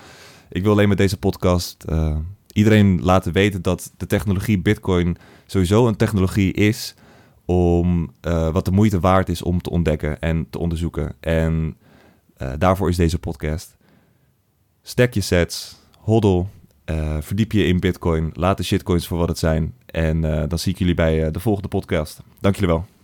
Ik 0.48 0.62
wil 0.62 0.72
alleen 0.72 0.88
met 0.88 0.98
deze 0.98 1.16
podcast 1.18 1.84
iedereen 2.56 3.00
laten 3.02 3.32
weten 3.32 3.62
dat 3.62 3.92
de 3.96 4.06
technologie 4.06 4.58
Bitcoin 4.58 5.16
sowieso 5.46 5.86
een 5.86 5.96
technologie 5.96 6.52
is 6.52 6.94
om 7.44 8.10
wat 8.52 8.64
de 8.64 8.70
moeite 8.70 9.00
waard 9.00 9.28
is 9.28 9.42
om 9.42 9.62
te 9.62 9.70
ontdekken 9.70 10.20
en 10.20 10.46
te 10.50 10.58
onderzoeken. 10.58 11.14
En 11.20 11.76
uh, 12.38 12.52
daarvoor 12.58 12.88
is 12.88 12.96
deze 12.96 13.18
podcast. 13.18 13.76
Stack 14.82 15.14
je 15.14 15.20
sets, 15.20 15.76
hodl, 15.98 16.46
uh, 16.90 17.16
verdiep 17.20 17.52
je 17.52 17.66
in 17.66 17.80
Bitcoin, 17.80 18.30
laat 18.32 18.56
de 18.56 18.62
shitcoins 18.62 19.06
voor 19.06 19.18
wat 19.18 19.28
het 19.28 19.38
zijn. 19.38 19.74
En 19.86 20.20
dan 20.20 20.58
zie 20.58 20.72
ik 20.72 20.78
jullie 20.78 20.94
bij 20.94 21.30
de 21.30 21.40
volgende 21.40 21.68
podcast. 21.68 22.20
Dank 22.40 22.54
jullie 22.54 22.70
wel. 22.70 22.95